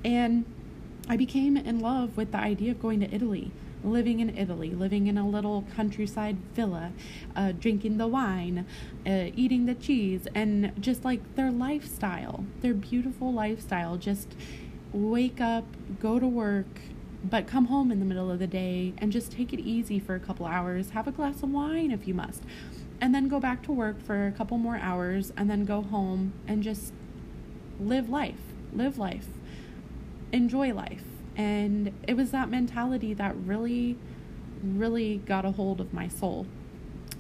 And 0.05 0.45
i 1.09 1.17
became 1.17 1.57
in 1.57 1.79
love 1.79 2.17
with 2.17 2.33
the 2.33 2.39
idea 2.39 2.73
of 2.73 2.83
going 2.83 3.01
to 3.01 3.15
italy 3.15 3.51
living 3.85 4.21
in 4.21 4.37
Italy, 4.37 4.71
living 4.71 5.07
in 5.07 5.19
a 5.19 5.29
little 5.29 5.65
countryside 5.75 6.37
villa, 6.55 6.93
uh, 7.37 7.53
drinking 7.53 7.99
the 7.99 8.07
wine, 8.07 8.67
uh, 9.07 9.31
eating 9.35 9.67
the 9.67 9.75
cheese, 9.75 10.27
and 10.35 10.73
just 10.81 11.05
like 11.05 11.37
their 11.37 11.51
lifestyle, 11.51 12.45
their 12.61 12.75
beautiful 12.75 13.33
lifestyle. 13.33 13.97
Just 13.97 14.35
wake 14.93 15.41
up, 15.41 15.65
go 16.01 16.19
to 16.19 16.27
work, 16.27 16.81
but 17.25 17.47
come 17.47 17.67
home 17.67 17.91
in 17.91 17.99
the 17.99 18.05
middle 18.07 18.31
of 18.31 18.39
the 18.39 18.47
day 18.47 18.93
and 18.99 19.11
just 19.13 19.33
take 19.33 19.53
it 19.53 19.61
easy 19.61 19.99
for 19.99 20.15
a 20.15 20.21
couple 20.21 20.47
hours. 20.47 20.91
Have 20.91 21.09
a 21.09 21.13
glass 21.13 21.43
of 21.43 21.51
wine 21.51 21.91
if 21.91 22.07
you 22.07 22.15
must. 22.15 22.43
And 23.01 23.15
then 23.15 23.29
go 23.29 23.39
back 23.39 23.63
to 23.65 23.73
work 23.73 24.03
for 24.03 24.27
a 24.27 24.33
couple 24.33 24.59
more 24.59 24.77
hours 24.77 25.33
and 25.37 25.49
then 25.49 25.65
go 25.65 25.83
home 25.83 26.33
and 26.47 26.63
just 26.63 26.93
live 27.81 28.09
life. 28.09 28.41
Live 28.73 28.99
life. 28.99 29.27
Enjoy 30.33 30.73
life 30.73 31.08
and 31.39 31.93
it 32.07 32.17
was 32.17 32.33
that 32.33 32.51
mentality 32.51 33.15
that 33.15 33.35
really, 33.37 33.97
really 34.63 35.19
got 35.19 35.45
a 35.45 35.53
hold 35.53 35.81
of 35.81 35.95
my 35.95 36.09
soul. 36.09 36.47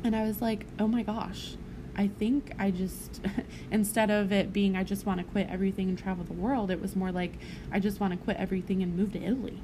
And 0.02 0.14
I 0.14 0.24
was 0.24 0.42
like, 0.42 0.66
oh 0.78 0.88
my 0.88 1.04
gosh, 1.04 1.56
I 1.96 2.08
think 2.08 2.52
I 2.58 2.72
just, 2.72 3.20
instead 3.70 4.10
of 4.10 4.32
it 4.32 4.52
being, 4.52 4.76
I 4.76 4.82
just 4.82 5.06
want 5.06 5.18
to 5.18 5.24
quit 5.24 5.48
everything 5.48 5.88
and 5.88 5.96
travel 5.96 6.24
the 6.24 6.32
world, 6.32 6.72
it 6.72 6.82
was 6.82 6.96
more 6.96 7.12
like, 7.12 7.34
I 7.70 7.78
just 7.78 8.00
want 8.00 8.12
to 8.12 8.18
quit 8.18 8.36
everything 8.38 8.82
and 8.82 8.96
move 8.96 9.12
to 9.12 9.22
Italy. 9.22 9.62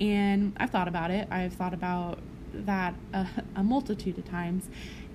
And 0.00 0.54
I've 0.56 0.70
thought 0.70 0.88
about 0.88 1.10
it. 1.10 1.28
I've 1.30 1.52
thought 1.52 1.74
about 1.74 2.18
that 2.54 2.94
a, 3.12 3.26
a 3.56 3.62
multitude 3.62 4.16
of 4.16 4.24
times. 4.24 4.70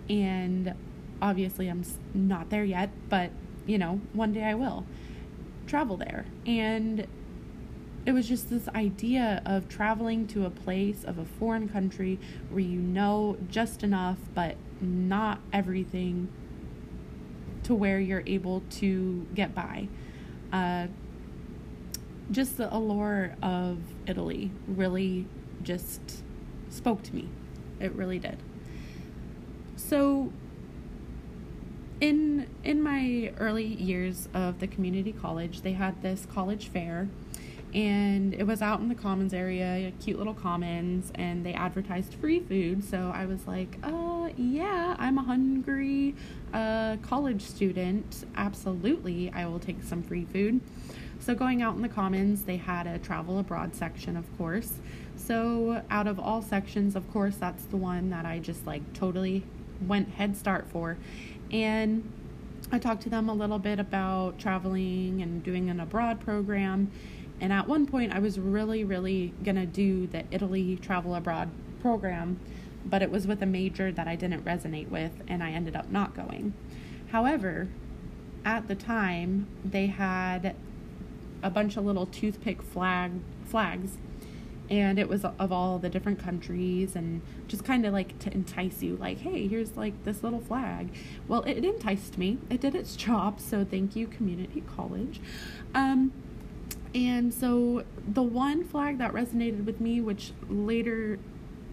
And 0.07 0.75
obviously, 1.19 1.67
I'm 1.67 1.83
not 2.13 2.51
there 2.51 2.63
yet, 2.63 2.91
but 3.09 3.31
you 3.65 3.79
know, 3.79 4.01
one 4.13 4.33
day 4.33 4.43
I 4.43 4.53
will 4.53 4.85
travel 5.65 5.97
there. 5.97 6.25
And 6.45 7.07
it 8.07 8.13
was 8.13 8.25
just 8.25 8.49
this 8.49 8.69
idea 8.69 9.41
of 9.45 9.67
traveling 9.67 10.25
to 10.27 10.45
a 10.45 10.49
place 10.49 11.03
of 11.03 11.17
a 11.17 11.25
foreign 11.25 11.67
country 11.67 12.17
where 12.49 12.61
you 12.61 12.79
know 12.79 13.35
just 13.49 13.83
enough, 13.83 14.17
but 14.33 14.55
not 14.79 15.41
everything 15.51 16.29
to 17.63 17.75
where 17.75 17.99
you're 17.99 18.23
able 18.25 18.63
to 18.69 19.27
get 19.35 19.53
by. 19.53 19.89
Uh, 20.53 20.87
just 22.31 22.55
the 22.55 22.73
allure 22.73 23.35
of 23.43 23.79
Italy 24.07 24.51
really 24.69 25.27
just 25.61 26.23
spoke 26.69 27.03
to 27.03 27.13
me. 27.13 27.27
It 27.81 27.91
really 27.91 28.19
did. 28.19 28.37
So 29.75 30.31
in 31.99 32.47
in 32.63 32.81
my 32.81 33.33
early 33.37 33.65
years 33.65 34.29
of 34.33 34.61
the 34.61 34.67
community 34.67 35.11
college, 35.11 35.61
they 35.61 35.73
had 35.73 36.01
this 36.01 36.25
college 36.25 36.69
fair 36.69 37.09
and 37.73 38.33
it 38.33 38.47
was 38.47 38.61
out 38.61 38.79
in 38.79 38.87
the 38.87 38.95
commons 38.95 39.33
area, 39.33 39.91
cute 40.01 40.17
little 40.17 40.33
commons, 40.33 41.11
and 41.15 41.45
they 41.45 41.53
advertised 41.53 42.13
free 42.15 42.39
food. 42.39 42.83
So 42.83 43.11
I 43.13 43.25
was 43.25 43.45
like, 43.45 43.77
uh, 43.83 44.29
yeah, 44.37 44.95
I'm 44.97 45.17
a 45.17 45.23
hungry 45.23 46.15
uh, 46.53 46.97
college 47.01 47.41
student. 47.41 48.25
Absolutely, 48.35 49.31
I 49.33 49.45
will 49.45 49.59
take 49.59 49.83
some 49.83 50.01
free 50.01 50.25
food. 50.25 50.61
So 51.19 51.35
going 51.35 51.61
out 51.61 51.75
in 51.75 51.81
the 51.81 51.89
commons, 51.89 52.43
they 52.43 52.57
had 52.57 52.87
a 52.87 52.99
travel 52.99 53.37
abroad 53.37 53.75
section, 53.75 54.15
of 54.15 54.25
course. 54.37 54.75
So 55.17 55.83
out 55.89 56.07
of 56.07 56.19
all 56.19 56.41
sections, 56.41 56.95
of 56.95 57.11
course, 57.11 57.35
that's 57.35 57.65
the 57.65 57.77
one 57.77 58.09
that 58.11 58.25
I 58.25 58.39
just 58.39 58.65
like 58.65 58.93
totally 58.93 59.43
went 59.85 60.09
head 60.09 60.37
start 60.37 60.67
for. 60.71 60.97
And 61.51 62.09
I 62.71 62.79
talked 62.79 63.01
to 63.03 63.09
them 63.09 63.29
a 63.29 63.33
little 63.33 63.59
bit 63.59 63.79
about 63.79 64.39
traveling 64.39 65.21
and 65.21 65.43
doing 65.43 65.69
an 65.69 65.79
abroad 65.79 66.19
program 66.19 66.91
and 67.39 67.53
at 67.53 67.67
one 67.67 67.85
point, 67.85 68.13
I 68.13 68.19
was 68.19 68.39
really, 68.39 68.83
really 68.83 69.33
going 69.43 69.55
to 69.55 69.65
do 69.65 70.07
the 70.07 70.23
Italy 70.31 70.77
travel 70.81 71.15
abroad 71.15 71.49
program, 71.81 72.39
but 72.85 73.01
it 73.01 73.11
was 73.11 73.27
with 73.27 73.41
a 73.41 73.45
major 73.45 73.91
that 73.91 74.07
I 74.07 74.15
didn't 74.15 74.43
resonate 74.43 74.89
with, 74.89 75.11
and 75.27 75.43
I 75.43 75.51
ended 75.51 75.75
up 75.75 75.91
not 75.91 76.15
going. 76.15 76.53
However, 77.11 77.67
at 78.43 78.67
the 78.67 78.75
time, 78.75 79.47
they 79.63 79.87
had 79.87 80.55
a 81.43 81.49
bunch 81.49 81.77
of 81.77 81.85
little 81.85 82.05
toothpick 82.05 82.61
flag 82.61 83.11
flags 83.45 83.97
and 84.69 84.99
it 84.99 85.07
was 85.07 85.23
of 85.23 85.51
all 85.51 85.79
the 85.79 85.89
different 85.89 86.19
countries 86.19 86.95
and 86.95 87.21
just 87.47 87.63
kind 87.63 87.85
of 87.85 87.93
like 87.93 88.17
to 88.19 88.33
entice 88.33 88.81
you 88.83 88.97
like 88.97 89.19
hey 89.19 89.47
here's 89.47 89.77
like 89.77 90.03
this 90.03 90.23
little 90.23 90.41
flag. 90.41 90.89
Well 91.27 91.43
it, 91.43 91.63
enticed 91.63 92.17
me. 92.17 92.37
It 92.49 92.59
did 92.59 92.75
its 92.75 92.95
job 93.07 93.39
so 93.39 93.63
thank 93.63 93.95
you 93.95 94.07
community 94.07 94.63
college. 94.75 95.21
Um, 95.73 96.11
and 96.97 97.31
so 97.31 97.83
the 98.07 98.23
one 98.23 98.63
flag 98.63 98.97
that 98.97 99.13
resonated 99.13 99.65
with 99.65 99.79
me, 99.79 100.01
which 100.01 100.31
later 100.49 101.19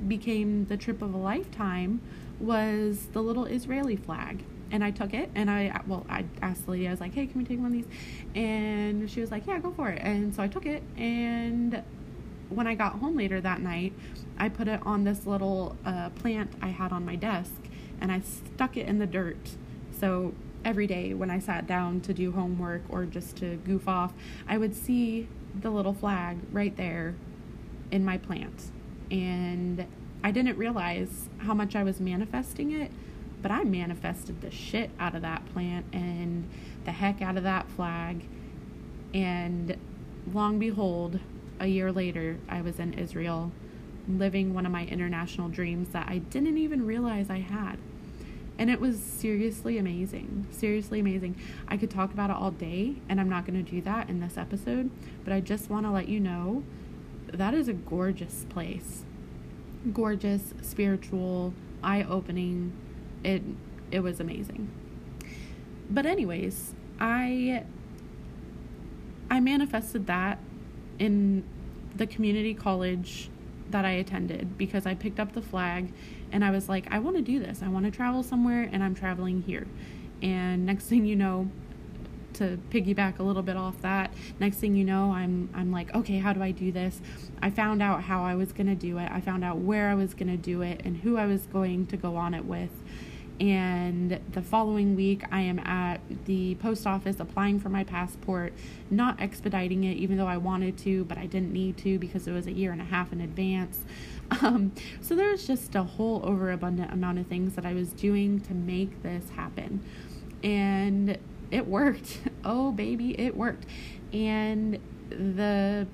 became 0.06 0.66
the 0.66 0.76
trip 0.76 1.00
of 1.00 1.14
a 1.14 1.16
lifetime, 1.16 2.02
was 2.38 3.06
the 3.14 3.22
little 3.22 3.46
Israeli 3.46 3.96
flag. 3.96 4.44
And 4.70 4.84
I 4.84 4.90
took 4.90 5.14
it 5.14 5.30
and 5.34 5.50
I, 5.50 5.80
well, 5.86 6.04
I 6.10 6.26
asked 6.42 6.66
the 6.66 6.72
lady, 6.72 6.88
I 6.88 6.90
was 6.90 7.00
like, 7.00 7.14
hey, 7.14 7.26
can 7.26 7.38
we 7.38 7.46
take 7.46 7.58
one 7.58 7.68
of 7.68 7.72
these? 7.72 7.86
And 8.34 9.10
she 9.10 9.22
was 9.22 9.30
like, 9.30 9.46
yeah, 9.46 9.58
go 9.60 9.72
for 9.72 9.88
it. 9.88 10.02
And 10.02 10.34
so 10.34 10.42
I 10.42 10.48
took 10.48 10.66
it. 10.66 10.82
And 10.98 11.82
when 12.50 12.66
I 12.66 12.74
got 12.74 12.98
home 12.98 13.16
later 13.16 13.40
that 13.40 13.62
night, 13.62 13.94
I 14.36 14.50
put 14.50 14.68
it 14.68 14.80
on 14.84 15.04
this 15.04 15.24
little 15.24 15.74
uh, 15.86 16.10
plant 16.10 16.50
I 16.60 16.68
had 16.68 16.92
on 16.92 17.06
my 17.06 17.16
desk 17.16 17.54
and 17.98 18.12
I 18.12 18.20
stuck 18.20 18.76
it 18.76 18.86
in 18.86 18.98
the 18.98 19.06
dirt. 19.06 19.52
So 19.98 20.34
every 20.64 20.86
day 20.86 21.14
when 21.14 21.30
I 21.30 21.38
sat 21.38 21.66
down 21.66 22.00
to 22.02 22.14
do 22.14 22.32
homework 22.32 22.82
or 22.88 23.04
just 23.04 23.36
to 23.36 23.56
goof 23.56 23.86
off, 23.88 24.12
I 24.48 24.58
would 24.58 24.74
see 24.74 25.28
the 25.60 25.70
little 25.70 25.94
flag 25.94 26.38
right 26.52 26.76
there 26.76 27.14
in 27.90 28.04
my 28.04 28.18
plant. 28.18 28.70
And 29.10 29.86
I 30.22 30.30
didn't 30.30 30.56
realize 30.56 31.28
how 31.38 31.54
much 31.54 31.76
I 31.76 31.84
was 31.84 32.00
manifesting 32.00 32.72
it, 32.72 32.90
but 33.42 33.50
I 33.50 33.64
manifested 33.64 34.40
the 34.40 34.50
shit 34.50 34.90
out 34.98 35.14
of 35.14 35.22
that 35.22 35.44
plant 35.52 35.86
and 35.92 36.48
the 36.84 36.92
heck 36.92 37.20
out 37.20 37.36
of 37.36 37.42
that 37.42 37.68
flag. 37.68 38.24
And 39.12 39.76
long 40.32 40.58
behold, 40.58 41.20
a 41.60 41.66
year 41.66 41.92
later, 41.92 42.38
I 42.48 42.62
was 42.62 42.78
in 42.78 42.94
Israel 42.94 43.52
living 44.08 44.54
one 44.54 44.66
of 44.66 44.72
my 44.72 44.84
international 44.86 45.48
dreams 45.48 45.90
that 45.90 46.08
I 46.08 46.18
didn't 46.18 46.58
even 46.58 46.86
realize 46.86 47.30
I 47.30 47.38
had. 47.40 47.78
And 48.58 48.70
it 48.70 48.80
was 48.80 49.00
seriously 49.00 49.78
amazing. 49.78 50.46
Seriously 50.50 51.00
amazing. 51.00 51.36
I 51.66 51.76
could 51.76 51.90
talk 51.90 52.12
about 52.12 52.30
it 52.30 52.36
all 52.36 52.52
day, 52.52 52.96
and 53.08 53.20
I'm 53.20 53.28
not 53.28 53.46
going 53.46 53.62
to 53.62 53.68
do 53.68 53.80
that 53.82 54.08
in 54.08 54.20
this 54.20 54.38
episode, 54.38 54.90
but 55.24 55.32
I 55.32 55.40
just 55.40 55.70
want 55.70 55.86
to 55.86 55.90
let 55.90 56.08
you 56.08 56.20
know 56.20 56.62
that 57.32 57.52
is 57.52 57.68
a 57.68 57.72
gorgeous 57.72 58.46
place. 58.48 59.04
Gorgeous, 59.92 60.54
spiritual, 60.62 61.52
eye-opening. 61.82 62.72
It 63.22 63.42
it 63.90 64.00
was 64.00 64.20
amazing. 64.20 64.70
But 65.90 66.06
anyways, 66.06 66.74
I 67.00 67.64
I 69.30 69.40
manifested 69.40 70.06
that 70.06 70.38
in 70.98 71.44
the 71.94 72.06
community 72.06 72.54
college 72.54 73.30
that 73.70 73.84
I 73.84 73.92
attended 73.92 74.56
because 74.58 74.86
I 74.86 74.94
picked 74.94 75.18
up 75.18 75.32
the 75.32 75.42
flag 75.42 75.92
and 76.32 76.44
I 76.44 76.50
was 76.50 76.68
like, 76.68 76.86
I 76.90 76.98
want 76.98 77.16
to 77.16 77.22
do 77.22 77.38
this. 77.38 77.62
I 77.62 77.68
want 77.68 77.84
to 77.84 77.90
travel 77.90 78.22
somewhere 78.22 78.68
and 78.72 78.82
I'm 78.82 78.94
traveling 78.94 79.42
here. 79.42 79.66
And 80.22 80.66
next 80.66 80.86
thing 80.86 81.04
you 81.04 81.16
know, 81.16 81.50
to 82.34 82.58
piggyback 82.70 83.18
a 83.18 83.22
little 83.22 83.42
bit 83.42 83.56
off 83.56 83.80
that, 83.82 84.12
next 84.40 84.56
thing 84.56 84.74
you 84.74 84.84
know, 84.84 85.12
I'm 85.12 85.48
I'm 85.54 85.70
like, 85.70 85.94
okay, 85.94 86.18
how 86.18 86.32
do 86.32 86.42
I 86.42 86.50
do 86.50 86.72
this? 86.72 87.00
I 87.40 87.50
found 87.50 87.82
out 87.82 88.02
how 88.02 88.24
I 88.24 88.34
was 88.34 88.52
going 88.52 88.66
to 88.66 88.74
do 88.74 88.98
it. 88.98 89.10
I 89.10 89.20
found 89.20 89.44
out 89.44 89.58
where 89.58 89.88
I 89.88 89.94
was 89.94 90.14
going 90.14 90.28
to 90.28 90.36
do 90.36 90.62
it 90.62 90.80
and 90.84 90.98
who 90.98 91.16
I 91.16 91.26
was 91.26 91.42
going 91.46 91.86
to 91.88 91.96
go 91.96 92.16
on 92.16 92.34
it 92.34 92.44
with. 92.44 92.70
And 93.40 94.20
the 94.30 94.42
following 94.42 94.94
week, 94.94 95.24
I 95.32 95.40
am 95.40 95.58
at 95.58 96.00
the 96.26 96.54
post 96.56 96.86
office 96.86 97.18
applying 97.18 97.58
for 97.58 97.68
my 97.68 97.82
passport, 97.82 98.52
not 98.90 99.20
expediting 99.20 99.82
it, 99.82 99.96
even 99.96 100.16
though 100.16 100.28
I 100.28 100.36
wanted 100.36 100.78
to, 100.78 101.04
but 101.04 101.18
I 101.18 101.26
didn't 101.26 101.52
need 101.52 101.76
to 101.78 101.98
because 101.98 102.28
it 102.28 102.32
was 102.32 102.46
a 102.46 102.52
year 102.52 102.70
and 102.70 102.80
a 102.80 102.84
half 102.84 103.12
in 103.12 103.20
advance. 103.20 103.84
Um, 104.40 104.72
so 105.02 105.14
there's 105.14 105.46
just 105.46 105.74
a 105.74 105.82
whole 105.82 106.22
overabundant 106.24 106.90
amount 106.90 107.18
of 107.18 107.26
things 107.26 107.54
that 107.56 107.66
I 107.66 107.74
was 107.74 107.90
doing 107.92 108.40
to 108.40 108.54
make 108.54 109.02
this 109.02 109.28
happen. 109.28 109.84
And 110.42 111.18
it 111.50 111.66
worked. 111.66 112.20
Oh, 112.46 112.72
baby, 112.72 113.18
it 113.18 113.36
worked. 113.36 113.66
And 114.14 114.78
the, 115.10 115.86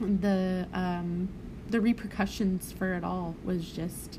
the, 0.00 0.66
um, 0.72 1.28
the 1.68 1.80
repercussions 1.80 2.72
for 2.72 2.94
it 2.94 3.04
all 3.04 3.36
was 3.44 3.70
just 3.70 4.18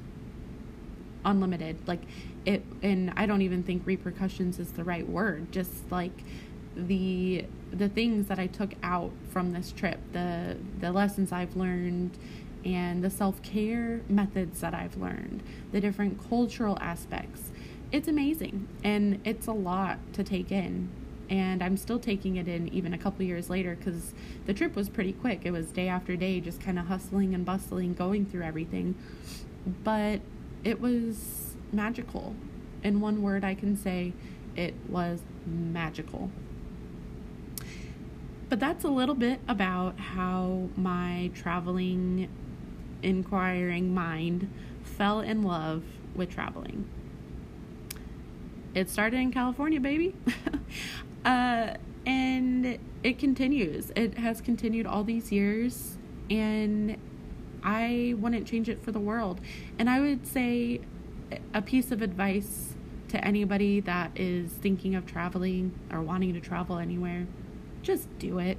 unlimited 1.27 1.75
like 1.87 2.01
it 2.45 2.63
and 2.81 3.11
i 3.15 3.25
don't 3.25 3.41
even 3.41 3.61
think 3.63 3.85
repercussions 3.85 4.59
is 4.59 4.71
the 4.73 4.83
right 4.83 5.07
word 5.07 5.51
just 5.51 5.89
like 5.91 6.23
the 6.75 7.45
the 7.71 7.89
things 7.89 8.27
that 8.27 8.39
i 8.39 8.47
took 8.47 8.73
out 8.83 9.11
from 9.31 9.51
this 9.51 9.71
trip 9.71 9.99
the 10.13 10.57
the 10.79 10.91
lessons 10.91 11.31
i've 11.31 11.55
learned 11.55 12.17
and 12.65 13.03
the 13.03 13.09
self-care 13.09 14.01
methods 14.09 14.61
that 14.61 14.73
i've 14.73 14.97
learned 14.97 15.43
the 15.71 15.81
different 15.81 16.19
cultural 16.29 16.77
aspects 16.79 17.51
it's 17.91 18.07
amazing 18.07 18.67
and 18.83 19.19
it's 19.23 19.47
a 19.47 19.51
lot 19.51 19.97
to 20.13 20.23
take 20.23 20.51
in 20.51 20.89
and 21.29 21.63
i'm 21.63 21.75
still 21.77 21.99
taking 21.99 22.37
it 22.37 22.47
in 22.47 22.67
even 22.73 22.93
a 22.93 22.97
couple 22.97 23.23
years 23.25 23.49
later 23.49 23.75
because 23.75 24.13
the 24.47 24.53
trip 24.53 24.75
was 24.75 24.89
pretty 24.89 25.11
quick. 25.11 25.41
It 25.43 25.51
was 25.51 25.67
day 25.67 25.89
after 25.89 26.15
day 26.15 26.39
just 26.39 26.61
kind 26.61 26.79
of 26.79 26.87
hustling 26.87 27.35
and 27.35 27.45
bustling 27.45 27.93
going 27.93 28.25
through 28.25 28.43
everything. 28.43 28.95
But 29.83 30.21
it 30.63 30.79
was 30.79 31.55
magical. 31.71 32.35
In 32.83 33.01
one 33.01 33.21
word, 33.21 33.43
I 33.43 33.55
can 33.55 33.75
say 33.75 34.13
it 34.55 34.73
was 34.87 35.21
magical. 35.45 36.29
But 38.49 38.59
that's 38.59 38.83
a 38.83 38.89
little 38.89 39.15
bit 39.15 39.39
about 39.47 39.99
how 39.99 40.69
my 40.77 41.31
traveling, 41.35 42.29
inquiring 43.03 43.93
mind 43.93 44.49
fell 44.83 45.19
in 45.19 45.43
love 45.43 45.83
with 46.15 46.29
traveling. 46.29 46.87
It 48.73 48.89
started 48.89 49.17
in 49.17 49.31
California, 49.31 49.79
baby. 49.79 50.15
uh, 51.25 51.73
and 52.05 52.77
it 53.03 53.19
continues. 53.19 53.91
It 53.95 54.17
has 54.17 54.39
continued 54.39 54.85
all 54.85 55.03
these 55.03 55.31
years. 55.31 55.97
And 56.29 56.97
I 57.63 58.15
wouldn't 58.17 58.47
change 58.47 58.69
it 58.69 58.83
for 58.83 58.91
the 58.91 58.99
world. 58.99 59.41
And 59.77 59.89
I 59.89 59.99
would 59.99 60.25
say 60.27 60.81
a 61.53 61.61
piece 61.61 61.91
of 61.91 62.01
advice 62.01 62.73
to 63.09 63.23
anybody 63.23 63.79
that 63.81 64.11
is 64.15 64.51
thinking 64.51 64.95
of 64.95 65.05
traveling 65.05 65.77
or 65.91 66.01
wanting 66.01 66.33
to 66.33 66.41
travel 66.41 66.77
anywhere 66.77 67.25
just 67.87 68.19
do 68.19 68.37
it. 68.37 68.57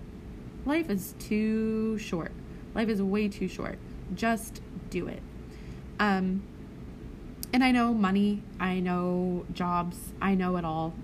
Life 0.64 0.88
is 0.88 1.14
too 1.18 1.98
short. 1.98 2.32
Life 2.74 2.88
is 2.88 3.02
way 3.02 3.28
too 3.28 3.46
short. 3.46 3.78
Just 4.14 4.62
do 4.88 5.06
it. 5.06 5.22
Um, 6.00 6.42
and 7.52 7.62
I 7.62 7.70
know 7.70 7.92
money, 7.92 8.42
I 8.58 8.80
know 8.80 9.44
jobs, 9.52 10.14
I 10.20 10.34
know 10.34 10.56
it 10.56 10.64
all. 10.64 10.94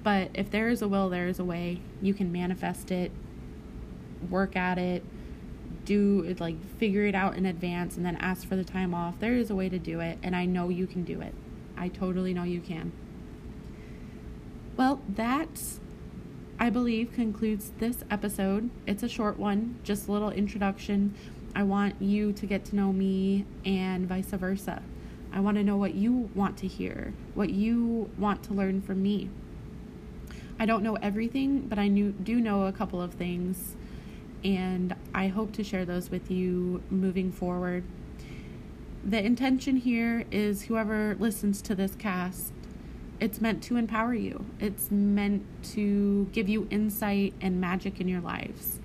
But 0.00 0.30
if 0.34 0.52
there 0.52 0.68
is 0.68 0.82
a 0.82 0.88
will, 0.88 1.08
there 1.08 1.26
is 1.26 1.40
a 1.40 1.44
way. 1.44 1.80
You 2.00 2.14
can 2.14 2.30
manifest 2.30 2.92
it, 2.92 3.10
work 4.30 4.54
at 4.54 4.78
it, 4.78 5.02
do 5.84 6.24
it 6.26 6.40
like 6.40 6.56
figure 6.78 7.04
it 7.06 7.14
out 7.14 7.36
in 7.36 7.46
advance 7.46 7.96
and 7.96 8.04
then 8.04 8.16
ask 8.16 8.46
for 8.46 8.56
the 8.56 8.64
time 8.64 8.94
off. 8.94 9.18
There 9.18 9.34
is 9.34 9.50
a 9.50 9.54
way 9.54 9.68
to 9.68 9.78
do 9.78 10.00
it, 10.00 10.18
and 10.22 10.34
I 10.36 10.44
know 10.44 10.68
you 10.68 10.86
can 10.86 11.04
do 11.04 11.20
it. 11.20 11.34
I 11.76 11.88
totally 11.88 12.34
know 12.34 12.44
you 12.44 12.60
can. 12.60 12.92
Well, 14.76 15.00
that 15.08 15.60
I 16.58 16.70
believe 16.70 17.12
concludes 17.12 17.72
this 17.78 18.04
episode. 18.10 18.70
It's 18.86 19.02
a 19.02 19.08
short 19.08 19.38
one, 19.38 19.78
just 19.82 20.08
a 20.08 20.12
little 20.12 20.30
introduction. 20.30 21.14
I 21.54 21.64
want 21.64 22.00
you 22.00 22.32
to 22.32 22.46
get 22.46 22.64
to 22.66 22.76
know 22.76 22.92
me 22.92 23.44
and 23.64 24.08
vice 24.08 24.30
versa. 24.30 24.82
I 25.32 25.40
want 25.40 25.56
to 25.56 25.64
know 25.64 25.76
what 25.76 25.94
you 25.94 26.30
want 26.34 26.56
to 26.58 26.66
hear, 26.66 27.14
what 27.34 27.50
you 27.50 28.10
want 28.18 28.42
to 28.44 28.54
learn 28.54 28.80
from 28.82 29.02
me. 29.02 29.28
I 30.58 30.66
don't 30.66 30.82
know 30.82 30.94
everything, 30.96 31.62
but 31.62 31.78
I 31.78 31.88
knew, 31.88 32.12
do 32.12 32.40
know 32.40 32.66
a 32.66 32.72
couple 32.72 33.02
of 33.02 33.14
things, 33.14 33.74
and 34.44 34.94
I 35.14 35.28
hope 35.28 35.52
to 35.52 35.64
share 35.64 35.84
those 35.84 36.10
with 36.10 36.30
you 36.30 36.82
moving 36.90 37.30
forward. 37.32 37.84
The 39.04 39.24
intention 39.24 39.76
here 39.76 40.24
is 40.30 40.62
whoever 40.62 41.16
listens 41.18 41.60
to 41.62 41.74
this 41.74 41.94
cast, 41.94 42.52
it's 43.20 43.40
meant 43.40 43.62
to 43.64 43.76
empower 43.76 44.14
you, 44.14 44.46
it's 44.60 44.90
meant 44.90 45.44
to 45.74 46.28
give 46.32 46.48
you 46.48 46.66
insight 46.70 47.34
and 47.40 47.60
magic 47.60 48.00
in 48.00 48.08
your 48.08 48.20
lives. 48.20 48.80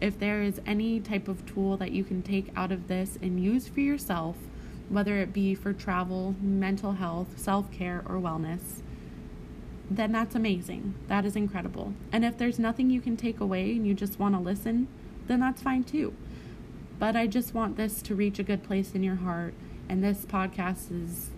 If 0.00 0.18
there 0.18 0.42
is 0.42 0.60
any 0.66 0.98
type 0.98 1.28
of 1.28 1.46
tool 1.46 1.76
that 1.76 1.92
you 1.92 2.04
can 2.04 2.22
take 2.22 2.50
out 2.56 2.72
of 2.72 2.88
this 2.88 3.18
and 3.22 3.42
use 3.42 3.68
for 3.68 3.80
yourself, 3.80 4.36
whether 4.88 5.16
it 5.18 5.32
be 5.32 5.54
for 5.54 5.72
travel, 5.72 6.34
mental 6.40 6.92
health, 6.92 7.38
self 7.38 7.70
care, 7.70 8.02
or 8.06 8.16
wellness, 8.16 8.82
then 9.90 10.12
that's 10.12 10.34
amazing. 10.34 10.94
That 11.08 11.24
is 11.24 11.36
incredible. 11.36 11.94
And 12.10 12.24
if 12.24 12.36
there's 12.36 12.58
nothing 12.58 12.90
you 12.90 13.00
can 13.00 13.16
take 13.16 13.40
away 13.40 13.72
and 13.72 13.86
you 13.86 13.94
just 13.94 14.18
want 14.18 14.34
to 14.34 14.40
listen, 14.40 14.88
then 15.26 15.40
that's 15.40 15.62
fine 15.62 15.84
too. 15.84 16.14
But 16.98 17.16
I 17.16 17.26
just 17.26 17.54
want 17.54 17.76
this 17.76 18.00
to 18.02 18.14
reach 18.14 18.38
a 18.38 18.42
good 18.42 18.62
place 18.62 18.94
in 18.94 19.02
your 19.02 19.16
heart. 19.16 19.54
And 19.88 20.02
this 20.02 20.24
podcast 20.24 20.92
is 20.92 21.30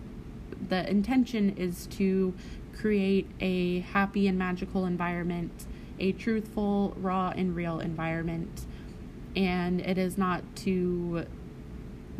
the 0.69 0.89
intention 0.89 1.55
is 1.57 1.87
to 1.87 2.33
create 2.73 3.27
a 3.39 3.79
happy 3.79 4.27
and 4.27 4.37
magical 4.37 4.85
environment, 4.85 5.65
a 5.99 6.11
truthful, 6.11 6.95
raw, 6.97 7.33
and 7.35 7.55
real 7.55 7.79
environment. 7.79 8.65
And 9.35 9.81
it 9.81 9.97
is 9.97 10.17
not 10.17 10.43
to 10.57 11.25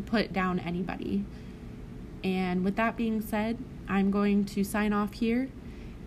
put 0.06 0.34
down 0.34 0.60
anybody. 0.60 1.26
And 2.24 2.64
with 2.66 2.76
that 2.78 2.98
being 2.98 3.22
said, 3.22 3.58
I'm 3.88 4.12
going 4.12 4.46
to 4.46 4.64
sign 4.64 4.94
off 4.94 5.14
here. 5.14 5.50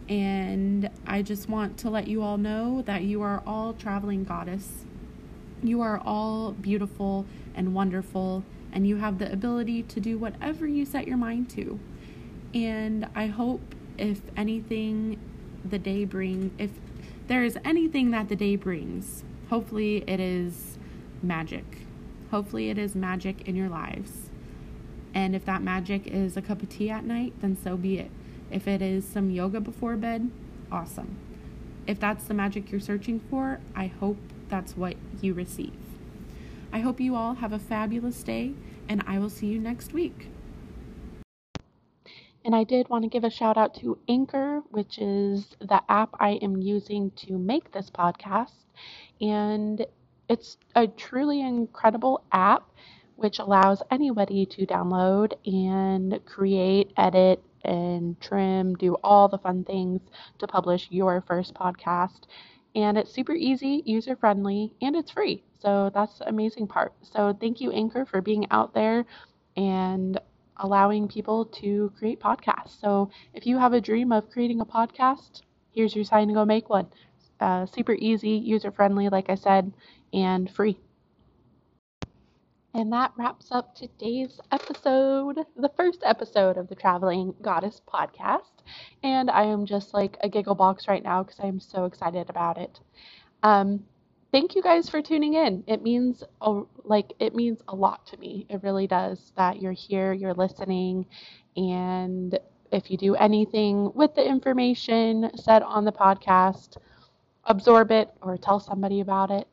And 0.09 0.91
I 1.07 1.23
just 1.23 1.49
want 1.49 1.79
to 1.79 1.91
let 1.91 2.09
you 2.09 2.23
all 2.23 2.39
know 2.39 2.83
that 2.83 3.03
you 3.03 3.23
are 3.23 3.43
all 3.47 3.75
traveling 3.75 4.25
goddess. 4.25 4.85
You 5.63 5.81
are 5.81 6.01
all 6.05 6.53
beautiful 6.53 7.27
and 7.55 7.75
wonderful, 7.75 8.45
and 8.73 8.87
you 8.87 8.97
have 8.97 9.19
the 9.19 9.31
ability 9.33 9.83
to 9.85 10.01
do 10.01 10.19
whatever 10.19 10.67
you 10.67 10.85
set 10.85 11.07
your 11.09 11.17
mind 11.17 11.51
to. 11.51 11.79
And 12.55 13.09
I 13.15 13.27
hope, 13.27 13.75
if 13.97 14.21
anything, 14.37 15.19
the 15.65 15.79
day 15.79 16.05
brings, 16.05 16.53
if 16.59 16.71
there 17.27 17.45
is 17.45 17.59
anything 17.65 18.11
that 18.13 18.29
the 18.29 18.37
day 18.37 18.57
brings, 18.57 19.25
hopefully 19.51 20.05
it 20.07 20.21
is 20.21 20.79
magic. 21.23 21.65
Hopefully, 22.31 22.69
it 22.69 22.79
is 22.79 22.95
magic 22.95 23.49
in 23.49 23.57
your 23.57 23.69
lives. 23.69 24.31
And 25.15 25.35
if 25.35 25.45
that 25.47 25.63
magic 25.63 26.07
is 26.07 26.37
a 26.37 26.43
cup 26.43 26.63
of 26.63 26.69
tea 26.69 26.91
at 26.91 27.05
night, 27.05 27.33
then 27.41 27.57
so 27.57 27.77
be 27.77 27.99
it. 27.99 28.11
If 28.51 28.69
it 28.69 28.83
is 28.83 29.07
some 29.07 29.31
yoga 29.31 29.61
before 29.61 29.97
bed, 29.97 30.31
awesome. 30.71 31.17
If 31.87 31.99
that's 31.99 32.25
the 32.25 32.35
magic 32.35 32.71
you're 32.71 32.81
searching 32.81 33.21
for, 33.31 33.61
I 33.75 33.87
hope 33.87 34.19
that's 34.49 34.77
what 34.77 34.97
you 35.21 35.35
receive. 35.35 35.75
I 36.73 36.81
hope 36.81 37.01
you 37.01 37.15
all 37.15 37.35
have 37.35 37.53
a 37.53 37.59
fabulous 37.59 38.23
day, 38.23 38.53
and 38.89 39.03
I 39.07 39.19
will 39.19 39.31
see 39.31 39.47
you 39.47 39.59
next 39.59 39.93
week. 39.93 40.29
And 42.45 42.55
I 42.55 42.65
did 42.65 42.89
want 42.89 43.05
to 43.05 43.11
give 43.11 43.25
a 43.25 43.31
shout 43.31 43.57
out 43.57 43.75
to 43.77 43.99
Anchor, 44.09 44.63
which 44.71 44.99
is 44.99 45.57
the 45.61 45.83
app 45.89 46.11
I 46.19 46.33
am 46.43 46.63
using 46.63 47.11
to 47.27 47.37
make 47.37 47.73
this 47.73 47.91
podcast. 47.91 48.53
And 49.21 49.85
it's 50.29 50.57
a 50.75 50.87
truly 50.87 51.41
incredible 51.41 52.23
app 52.33 52.71
which 53.17 53.39
allows 53.39 53.83
anybody 53.91 54.47
to 54.47 54.65
download 54.65 55.33
and 55.45 56.25
create, 56.25 56.93
edit, 56.97 57.43
and 57.65 58.19
trim, 58.21 58.75
do 58.77 58.95
all 59.03 59.29
the 59.29 59.39
fun 59.39 59.65
things 59.65 60.01
to 60.39 60.47
publish 60.47 60.87
your 60.91 61.23
first 61.27 61.55
podcast. 61.55 62.21
And 62.75 62.97
it's 62.99 63.13
super 63.13 63.33
easy, 63.35 63.83
user 63.87 64.17
friendly, 64.17 64.73
and 64.81 64.97
it's 64.97 65.11
free. 65.11 65.43
So 65.61 65.91
that's 65.93 66.19
the 66.19 66.29
amazing 66.29 66.69
part. 66.69 66.93
So 67.03 67.33
thank 67.39 67.61
you, 67.61 67.71
Anchor, 67.73 68.05
for 68.05 68.21
being 68.23 68.47
out 68.51 68.75
there 68.75 69.05
and 69.57 70.19
allowing 70.59 71.09
people 71.09 71.45
to 71.47 71.93
create 71.99 72.21
podcasts. 72.21 72.81
So 72.81 73.11
if 73.35 73.47
you 73.47 73.59
have 73.59 73.73
a 73.73 73.81
dream 73.81 74.13
of 74.13 74.31
creating 74.31 74.61
a 74.61 74.67
podcast, 74.67 75.43
here's 75.73 75.95
your 75.95 76.05
sign 76.05 76.29
to 76.29 76.35
go 76.35 76.45
make 76.45 76.69
one. 76.71 76.87
Uh, 77.41 77.67
super 77.67 77.95
easy, 77.95 78.31
user 78.31 78.71
friendly, 78.71 79.09
like 79.09 79.31
I 79.31 79.35
said, 79.37 79.73
and 80.13 80.51
free. 80.51 80.79
And 82.75 82.93
that 82.93 83.13
wraps 83.17 83.51
up 83.51 83.75
today's 83.75 84.41
episode, 84.53 85.39
the 85.57 85.71
first 85.77 86.03
episode 86.05 86.57
of 86.57 86.69
the 86.69 86.75
Traveling 86.75 87.35
Goddess 87.43 87.81
podcast. 87.87 88.63
And 89.03 89.31
I 89.31 89.45
am 89.45 89.67
just 89.67 89.95
like 89.95 90.17
a 90.23 90.29
giggle 90.29 90.55
box 90.55 90.89
right 90.89 91.03
now 91.03 91.23
because 91.23 91.41
I'm 91.41 91.61
so 91.61 91.85
excited 91.85 92.31
about 92.31 92.59
it. 92.59 92.81
Um, 93.43 93.85
thank 94.33 94.55
you 94.55 94.63
guys 94.63 94.89
for 94.89 95.03
tuning 95.03 95.35
in. 95.35 95.65
It 95.67 95.83
means 95.83 96.23
a, 96.41 96.63
like 96.85 97.13
it 97.19 97.35
means 97.35 97.63
a 97.69 97.75
lot 97.75 98.07
to 98.09 98.17
me. 98.19 98.47
It 98.49 98.63
really 98.63 98.87
does 98.87 99.33
that 99.37 99.61
you're 99.63 99.73
here, 99.73 100.13
you're 100.13 100.35
listening, 100.35 101.07
and 101.57 102.39
if 102.71 102.91
you 102.91 102.99
do 102.99 103.15
anything 103.15 103.93
with 103.95 104.15
the 104.15 104.27
information 104.27 105.31
said 105.37 105.63
on 105.63 105.85
the 105.85 105.93
podcast, 105.93 106.77
absorb 107.45 107.91
it 107.91 108.11
or 108.23 108.37
tell 108.37 108.61
somebody 108.61 109.01
about 109.01 109.31
it 109.31 109.49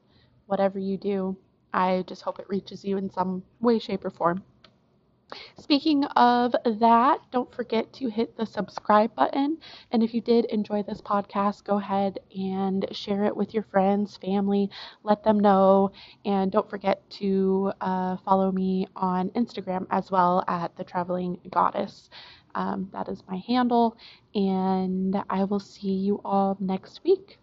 whatever 0.48 0.80
you 0.80 0.98
do. 0.98 1.38
I 1.76 2.06
just 2.08 2.22
hope 2.22 2.40
it 2.40 2.48
reaches 2.48 2.86
you 2.86 2.98
in 2.98 3.10
some 3.10 3.44
way, 3.60 3.80
shape, 3.80 4.06
or 4.06 4.10
form. 4.10 4.44
Speaking 5.58 6.06
of 6.06 6.56
that, 6.64 7.20
don't 7.32 7.54
forget 7.54 7.92
to 7.94 8.10
hit 8.10 8.38
the 8.38 8.46
subscribe 8.46 9.14
button. 9.16 9.58
And 9.92 10.02
if 10.02 10.14
you 10.14 10.22
did 10.22 10.46
enjoy 10.46 10.84
this 10.84 11.02
podcast, 11.02 11.66
go 11.66 11.78
ahead 11.78 12.20
and 12.38 12.86
share 12.92 13.26
it 13.26 13.36
with 13.36 13.54
your 13.54 13.64
friends, 13.64 14.16
family, 14.18 14.70
let 15.04 15.24
them 15.24 15.40
know. 15.40 15.92
And 16.24 16.52
don't 16.52 16.70
forget 16.70 17.10
to 17.22 17.74
uh, 17.82 18.18
follow 18.18 18.52
me 18.52 18.88
on 18.96 19.30
Instagram 19.32 19.88
as 19.90 20.12
well 20.12 20.46
at 20.48 20.76
the 20.78 20.84
Traveling 20.84 21.40
Goddess. 21.50 22.10
Um, 22.54 22.90
that 22.94 23.10
is 23.10 23.22
my 23.28 23.38
handle. 23.38 23.98
And 24.34 25.22
I 25.30 25.44
will 25.44 25.60
see 25.60 25.92
you 25.92 26.22
all 26.24 26.56
next 26.62 27.02
week. 27.04 27.40